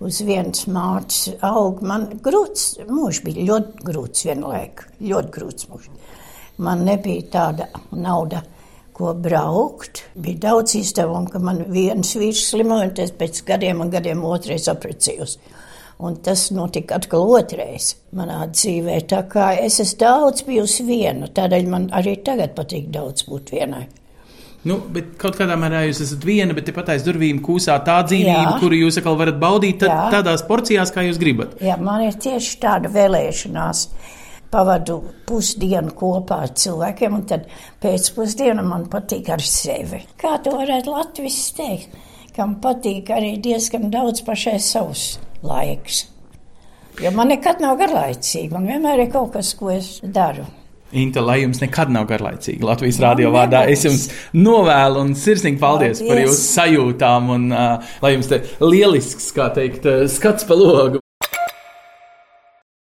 uz 0.00 0.20
vienas 0.24 0.68
mātes 0.70 1.34
aug. 1.44 1.82
Man 1.82 2.06
grūts 2.24 2.78
mūžs 2.88 3.24
bija 3.26 3.48
ļoti 3.50 3.88
grūts 3.90 4.28
vienlaik, 4.28 4.84
ļoti 5.02 5.34
grūts 5.34 5.68
mūžs. 5.72 5.90
Man 6.62 6.86
nebija 6.86 7.26
tāda 7.34 7.68
nauda, 7.94 8.44
ko 8.98 9.14
braukt. 9.14 10.02
Bija 10.18 10.42
daudz 10.48 10.74
izdevumu, 10.78 11.30
ka 11.30 11.40
man 11.42 11.62
viens 11.72 12.16
vīrs 12.18 12.48
slimoja, 12.50 12.90
un 12.90 12.96
tas 12.98 13.14
pēc 13.14 13.44
gadiem 13.46 13.84
un 13.84 13.92
gadiem 13.94 14.24
otrais 14.26 14.66
aprecījos. 14.70 15.38
Un 15.98 16.18
tas 16.22 16.44
notika 16.54 16.98
atkal 16.98 17.24
otrais 17.34 17.92
manā 18.14 18.44
dzīvē. 18.52 19.00
Tā 19.10 19.24
kā 19.30 19.52
es 19.58 19.80
esmu 19.82 19.98
daudz 20.02 20.44
bijusi 20.46 20.86
viena, 20.86 21.30
tādēļ 21.34 21.70
man 21.70 21.88
arī 21.98 22.18
tagad 22.26 22.54
patīk 22.58 22.92
daudz 22.94 23.26
būt 23.26 23.54
vienai. 23.56 23.86
Nu, 24.66 24.76
bet 24.94 25.12
kaut 25.20 25.36
kādā 25.38 25.54
mērā 25.58 25.84
jūs 25.86 26.00
esat 26.02 26.24
viena, 26.26 26.54
bet 26.54 26.66
tepat 26.66 26.90
aiz 26.94 27.04
durvīm 27.06 27.38
kūsā 27.46 27.76
tā 27.86 28.00
dzīvība, 28.06 28.54
Jā. 28.54 28.54
kuru 28.58 28.80
jūs 28.80 28.98
atkal 28.98 29.18
varat 29.18 29.38
baudīt 29.38 29.78
tad, 29.84 30.10
tādās 30.14 30.42
porcijās, 30.46 30.90
kā 30.94 31.04
jūs 31.06 31.20
gribat. 31.20 31.54
Jā, 31.62 31.76
man 31.78 32.02
ir 32.08 32.18
tieši 32.18 32.58
tāda 32.62 32.90
vēlēšanās. 32.92 33.84
Pavadu 34.52 34.98
pusdienu 35.28 35.92
kopā 35.96 36.42
ar 36.46 36.52
cilvēkiem, 36.56 37.16
un 37.18 37.24
tad 37.28 37.48
pēcpusdienu 37.82 38.64
man 38.66 38.86
patīk 38.92 39.30
ar 39.34 39.44
sevi. 39.44 40.02
Kā 40.20 40.36
to 40.44 40.56
varētu 40.56 40.94
Latvijas 40.94 41.40
teikt? 41.56 41.96
Kam 42.36 42.58
patīk 42.62 43.10
arī 43.10 43.34
diezgan 43.42 43.88
daudz 43.90 44.22
pašai 44.26 44.58
savs 44.62 45.16
laiks. 45.42 46.06
Jo 47.02 47.10
man 47.14 47.30
nekad 47.30 47.60
nav 47.62 47.76
garlaicīgi, 47.78 48.50
man 48.54 48.66
vienmēr 48.66 49.04
ir 49.04 49.12
kaut 49.12 49.34
kas, 49.36 49.52
ko 49.58 49.70
es 49.74 49.98
daru. 50.02 50.46
Inta, 50.98 51.20
lai 51.20 51.42
jums 51.42 51.60
nekad 51.60 51.90
nav 51.92 52.06
garlaicīgi 52.08 52.64
Latvijas 52.64 52.98
rādio 53.02 53.28
vārdā, 53.34 53.66
es 53.68 53.84
jums 53.84 54.06
novēlu 54.32 55.02
un 55.04 55.12
sirsnīgi 55.18 55.60
paldies, 55.60 56.00
paldies. 56.00 56.08
par 56.08 56.22
jūsu 56.22 56.46
sajūtām 56.46 57.28
un 57.34 57.50
uh, 57.52 57.90
lai 58.02 58.14
jums 58.14 58.30
te 58.30 58.40
lielisks, 58.64 59.28
kā 59.36 59.50
teikt, 59.54 59.84
skats 60.14 60.48
pa 60.48 60.56
logu. 60.56 61.02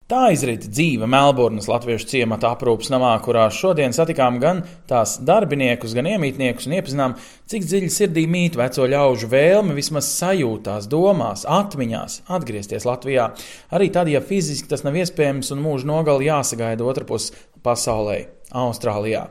Tā 0.09 0.31
izrit 0.33 0.62
dzīve 0.73 1.05
Melburnas 1.05 1.66
latviešu 1.68 2.07
ciemata 2.09 2.55
aprūpas 2.55 2.88
namā, 2.88 3.11
kurā 3.21 3.42
šodien 3.53 3.92
satikām 3.92 4.38
gan 4.40 4.62
tās 4.88 5.18
darbiniekus, 5.21 5.92
gan 5.92 6.09
iemītniekus 6.09 6.64
un 6.64 6.79
iepazinām, 6.79 7.16
cik 7.53 7.66
dziļi 7.68 7.90
sirdī 7.92 8.25
mīt 8.25 8.57
veco 8.57 8.87
ļaužu 8.88 9.29
vēlme 9.29 9.77
vismaz 9.77 10.09
sajūtās, 10.14 10.88
domās, 10.88 11.44
atmiņās 11.44 12.23
atgriezties 12.38 12.88
Latvijā. 12.88 13.29
Arī 13.68 13.90
tad, 13.92 14.09
ja 14.09 14.25
fiziski 14.25 14.73
tas 14.73 14.87
nav 14.87 14.97
iespējams 14.97 15.53
un 15.53 15.61
mūža 15.66 15.92
nogali 15.92 16.31
jāsagaida 16.31 16.88
otrpus 16.88 17.29
pasaulē, 17.61 18.23
Austrālijā. 18.57 19.27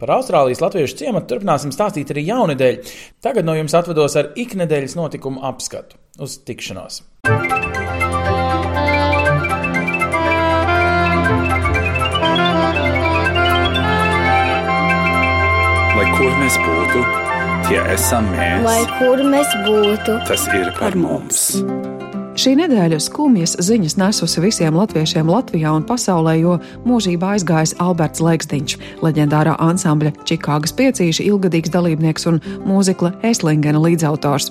Par 0.00 0.16
Austrālijas 0.16 0.64
latviešu 0.64 1.02
ciematu 1.04 1.34
turpināsim 1.34 1.74
stāstīt 1.74 2.16
arī 2.16 2.24
jaunedēļ. 2.30 2.94
Tagad 3.20 3.44
no 3.44 3.60
jums 3.60 3.76
atvados 3.76 4.16
ar 4.16 4.32
iknedēļas 4.40 4.96
notikumu 4.96 5.44
apskatu. 5.52 6.00
Uz 6.24 6.40
tikšanos! 6.48 7.02
Kur 16.24 16.36
mēs 16.40 16.54
būtu, 16.56 17.00
tie 17.66 17.80
esam 17.92 18.30
mēs. 18.32 18.62
Lai 18.64 18.80
kur 18.96 19.20
mēs 19.28 19.50
būtu, 19.66 20.14
tas 20.24 20.46
ir 20.56 20.70
par 20.78 20.96
mums. 20.96 21.42
Šī 22.40 22.54
nedēļa 22.62 22.96
skumjas 23.04 23.58
ziņas 23.60 23.98
nesusi 24.00 24.40
visiem 24.40 24.78
latviešiem 24.78 25.28
Latvijā 25.28 25.74
un 25.76 25.84
pasaulē, 25.84 26.38
jo 26.40 26.56
mūžībā 26.88 27.34
aizgājis 27.36 27.76
Alberts 27.84 28.24
Leiksdiņš, 28.24 28.78
leģendārā 29.04 29.58
ansambļa 29.68 30.14
Čikāgas 30.24 30.72
piecīša 30.80 31.28
ilgadīgs 31.28 31.74
dalībnieks 31.76 32.30
un 32.32 32.40
mūzikla 32.64 33.12
Eslingena 33.28 33.84
līdzautors. 33.84 34.48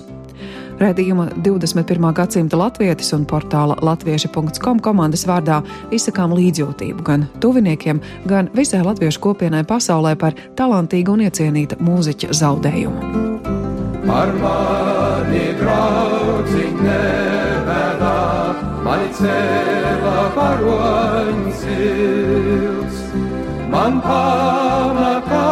Radījuma 0.74 1.28
21. 1.38 2.08
gadsimta 2.16 2.58
latvietis 2.58 3.12
un 3.14 3.22
portāla 3.30 3.76
latvieši.com 3.84 4.80
komandas 4.82 5.22
vārdā 5.28 5.60
izsakām 5.94 6.34
līdzjūtību 6.34 7.04
gan 7.06 7.28
tuviniekiem, 7.42 8.00
gan 8.26 8.50
visai 8.58 8.82
latviešu 8.82 9.22
kopienai 9.22 9.62
pasaulē 9.68 10.16
par 10.18 10.34
talantīgu 10.58 11.14
un 11.14 11.22
iecienīta 11.28 11.78
mūziķa 11.78 12.34
zaudējumu. 12.40 13.12
Ar 14.14 14.34
mani 14.42 15.44
draugi 15.60 16.66
nevedā, 16.80 18.18
mani 18.84 19.08
cēlā 19.20 20.26
paroņas 20.34 21.62
sils. 21.62 23.00
Man 23.70 24.02
pamatā 24.02 25.46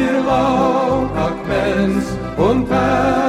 ir 0.00 0.18
laukakmens 0.32 2.12
un 2.48 2.66
vils. 2.72 3.25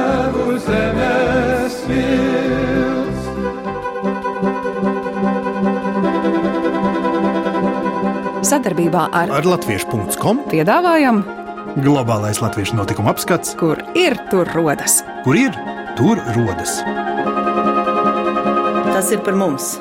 Sadarbībā 8.48 9.10
ar, 9.12 9.34
ar 9.40 9.44
Latviešu.com 9.44 10.46
piedāvājam 10.48 11.20
globālais 11.82 12.40
latviešu 12.42 12.78
notikuma 12.78 13.12
apskats, 13.14 13.54
kur 13.58 13.80
ir 13.98 14.16
tur 14.30 14.48
rodas. 14.54 15.02
Kur 15.24 15.36
ir 15.38 15.54
tur 15.98 16.20
rodas? 16.36 16.80
Tas 18.88 19.12
ir 19.14 19.22
par 19.26 19.38
mums! 19.38 19.76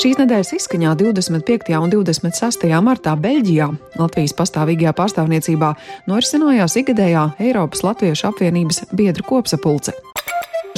Šīs 0.00 0.16
nedēļas 0.16 0.54
izskaņā 0.56 0.94
25. 0.96 1.74
un 1.76 1.90
26. 1.92 2.64
martā 2.80 3.12
Beļģijā, 3.20 3.66
Latvijas 4.00 4.32
pastāvīgajā 4.38 4.94
pārstāvniecībā, 4.96 5.74
norisinājās 6.08 6.78
ikgadējā 6.80 7.26
Eiropas 7.50 7.84
Latviešu 7.84 8.30
apvienības 8.30 8.86
biedru 8.96 9.26
kopsapulce. 9.28 9.92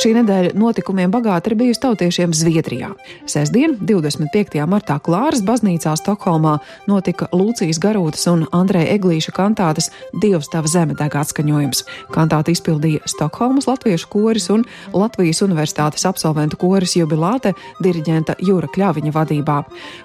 Šī 0.00 0.14
nedēļa 0.16 0.54
notikumiem 0.56 1.10
bagāta 1.12 1.50
ir 1.50 1.54
bijusi 1.60 1.82
tautiešiem 1.82 2.30
Zviedrijā. 2.32 2.94
Sestdien, 3.28 3.74
25. 3.76 4.54
martā 4.64 4.94
Klāras 5.04 5.42
baznīcā 5.44 5.92
Stokholmā 6.00 6.54
notika 6.88 7.26
Lūcijas 7.36 7.76
Garūtas 7.82 8.24
un 8.32 8.46
Andreja 8.56 8.94
Eglīša 8.94 9.34
kantātes 9.36 9.90
Dievs 10.22 10.48
tava 10.48 10.70
zeme 10.72 10.96
deg 10.96 11.12
atskaņojums. 11.20 11.84
Kantāti 12.14 12.54
izpildīja 12.56 13.02
Stokholmas 13.12 13.68
latviešu 13.68 14.08
koris 14.14 14.48
un 14.54 14.64
Latvijas 14.96 15.42
universitātes 15.44 16.08
absolventu 16.08 16.56
koris 16.64 16.96
jubilāte 16.96 17.52
diriģenta 17.84 18.38
Jūra 18.40 18.72
Kļaviņa 18.72 19.12
vadībā. 19.12 19.58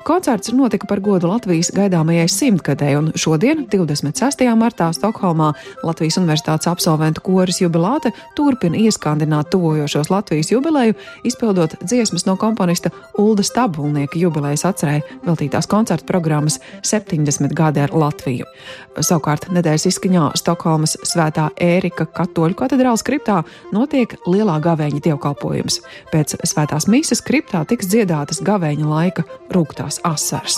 Koncerts 0.03 0.51
notika 0.51 0.91
par 0.91 0.99
godu 0.99 1.31
Latvijas 1.31 1.71
gaidāmajai 1.71 2.27
simtgadē, 2.27 2.91
un 2.99 3.09
šodien, 3.15 3.63
26. 3.71 4.43
martā 4.59 4.91
Stokholmā, 4.91 5.53
Latvijas 5.87 6.19
universitātes 6.19 6.67
absolventu 6.67 7.23
koris 7.23 7.63
jubilāte 7.63 8.11
turpina 8.35 8.83
ieskandināt 8.83 9.53
tuvoju 9.55 9.76
tuvojošos 9.77 10.09
Latvijas 10.09 10.51
jubileju, 10.51 10.93
izpildot 11.23 11.75
dziesmas 11.83 12.25
no 12.25 12.35
komponista 12.35 12.89
Ulda 13.17 13.43
Stabulnieka 13.43 14.19
jubilejas 14.19 14.65
atcerēja 14.65 15.05
veltītās 15.25 15.69
koncertu 15.69 16.05
programmas 16.09 16.59
70 16.81 17.53
gadi 17.53 17.83
ar 17.85 17.93
Latviju. 17.93 18.47
Savukārt 18.97 19.49
nedēļas 19.53 19.87
izskaņā 19.91 20.31
Stokholmas 20.41 20.97
Svētā 21.05 21.49
Ērika 21.61 22.07
katoļu 22.17 22.57
katedrāls 22.57 23.05
kriptā 23.05 23.43
notiek 23.71 24.17
lielā 24.25 24.57
gavēņa 24.65 25.03
dievkalpojums. 25.09 25.81
Pēc 26.11 26.39
svētās 26.41 26.89
mīsas 26.89 27.21
kriptā 27.21 27.65
tiks 27.69 27.91
dziedātas 27.93 28.41
gavēņa 28.41 28.93
laika 28.93 29.27
rūktās 29.53 30.01
asaras. 30.07 30.57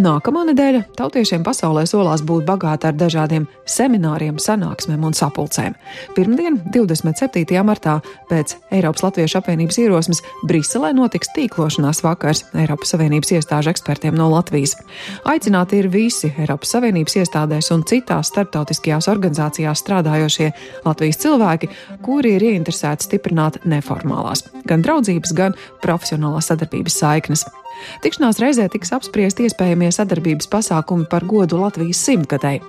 Nākamā 0.00 0.46
nedēļa 0.48 0.86
tautiešiem 0.96 1.42
pasaulē 1.44 1.82
solās 1.84 2.22
būt 2.24 2.46
bagāta 2.48 2.88
ar 2.88 2.94
dažādiem 2.96 3.44
semināriem, 3.68 4.38
sanāksmēm 4.40 5.02
un 5.04 5.12
sapulcēm. 5.12 5.74
Pirmdien, 6.16 6.56
27. 6.72 7.44
martā, 7.60 7.98
pēc 8.30 8.54
Eiropas 8.72 9.04
Latviešu 9.04 9.42
apvienības 9.42 9.78
ierosmes, 9.84 10.22
Briselē 10.48 10.94
notiks 10.96 11.28
tīklošanās 11.36 12.00
vakars 12.06 12.46
Eiropas 12.56 12.94
Savienības 12.94 13.34
iestāžu 13.36 13.74
ekspertiem 13.74 14.16
no 14.16 14.30
Latvijas. 14.32 14.78
Aicināti 15.28 15.82
ir 15.82 15.90
visi 15.92 16.32
Eiropas 16.40 16.72
Savienības 16.72 17.18
iestādēs 17.20 17.68
un 17.76 17.84
citās 17.84 18.32
starptautiskajās 18.32 19.10
organizācijās 19.12 19.84
strādājošie 19.84 20.54
Latvijas 20.86 21.20
cilvēki, 21.20 21.68
kuri 22.00 22.38
ir 22.38 22.48
ieinteresēti 22.54 23.10
stiprināt 23.10 23.60
neformālās, 23.68 24.48
gan 24.64 24.80
draudzības, 24.80 25.36
gan 25.36 25.58
profesionālās 25.84 26.48
sadarbības 26.48 27.02
saiknes. 27.04 27.44
Tikšanās 28.04 28.40
reizē 28.42 28.68
tiks 28.72 28.92
apspriest 28.96 29.42
iespējamie 29.44 29.90
sadarbības 29.94 30.50
pasākumi 30.52 31.08
par 31.10 31.26
godu 31.28 31.60
Latvijas 31.62 32.02
simtgadēji. 32.06 32.62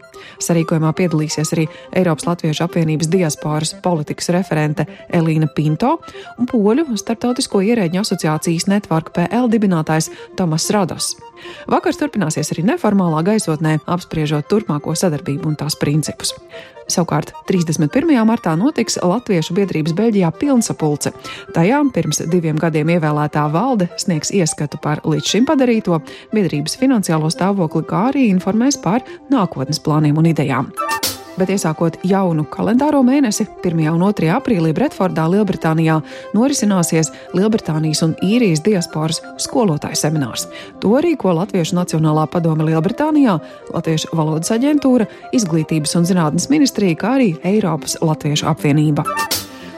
Sarīkojumā 0.44 0.94
piedalīsies 0.98 1.54
arī 1.56 1.68
Eiropas 1.96 2.28
Latviešu 2.30 2.66
apvienības 2.68 3.12
diasporas 3.14 3.76
politikas 3.84 4.32
referente 4.36 4.88
Elīna 5.14 5.50
Pinto 5.56 5.98
un 6.38 6.50
Poļu 6.50 6.98
starptautisko 7.00 7.64
ierēģņu 7.70 8.04
asociācijas 8.04 8.70
Network 8.72 9.14
PL 9.16 9.52
dibinātājs 9.54 10.12
Tomas 10.38 10.70
Rados. 10.74 11.14
Vakars 11.72 12.00
turpināsies 12.00 12.54
arī 12.54 12.64
neformālā 12.68 13.24
gaisotnē, 13.28 13.80
apspriežot 13.90 14.48
turpmāko 14.52 14.96
sadarbību 14.96 15.52
un 15.52 15.60
tās 15.60 15.76
principus. 15.80 16.32
Savukārt 16.92 17.32
31. 17.48 18.12
martā 18.28 18.54
notiks 18.60 18.98
Latviešu 19.00 19.56
biedrības 19.56 19.94
Beļģijā 19.96 20.30
pilnsapulce. 20.40 21.14
Tajā 21.56 21.80
pirms 21.96 22.20
diviem 22.32 22.60
gadiem 22.60 22.92
ievēlētā 22.98 23.46
valde 23.54 23.88
sniegs 24.02 24.34
ieskatu 24.36 24.80
par 24.84 25.00
līdz 25.08 25.32
šim 25.32 25.48
padarīto, 25.48 26.02
biedrības 26.36 26.76
finansiālo 26.82 27.32
stāvokli, 27.32 27.86
kā 27.88 28.10
arī 28.12 28.28
informēs 28.34 28.80
par 28.84 29.06
nākotnes 29.32 29.80
plāniem 29.84 30.13
un 30.18 30.32
idejām. 30.34 30.72
Bet 31.34 31.50
iesākot 31.50 31.96
jaunu 32.06 32.44
kalendāro 32.54 33.00
mēnesi, 33.06 33.48
1. 33.66 33.80
un 33.90 34.04
2. 34.06 34.28
aprīlī 34.36 34.70
Bretfordā, 34.78 35.26
Lielbritānijā, 35.34 35.96
norisināsies 36.38 37.10
Lielbritānijas 37.34 38.04
un 38.06 38.14
īrijas 38.22 38.62
diasporas 38.66 39.22
skolotāju 39.42 39.98
seminārs. 39.98 40.46
To 40.84 40.94
rīko 41.02 41.34
Latviešu 41.34 41.80
Nacionālā 41.80 42.28
padome 42.30 42.70
Lielbritānijā, 42.70 43.40
Latviešu 43.74 44.14
valodas 44.14 44.54
aģentūra, 44.54 45.10
Izglītības 45.34 45.98
un 45.98 46.06
zinātnes 46.10 46.52
ministrija, 46.54 47.02
kā 47.02 47.16
arī 47.18 47.34
Eiropas 47.42 47.98
Latviešu 48.06 48.52
apvienība. 48.54 49.08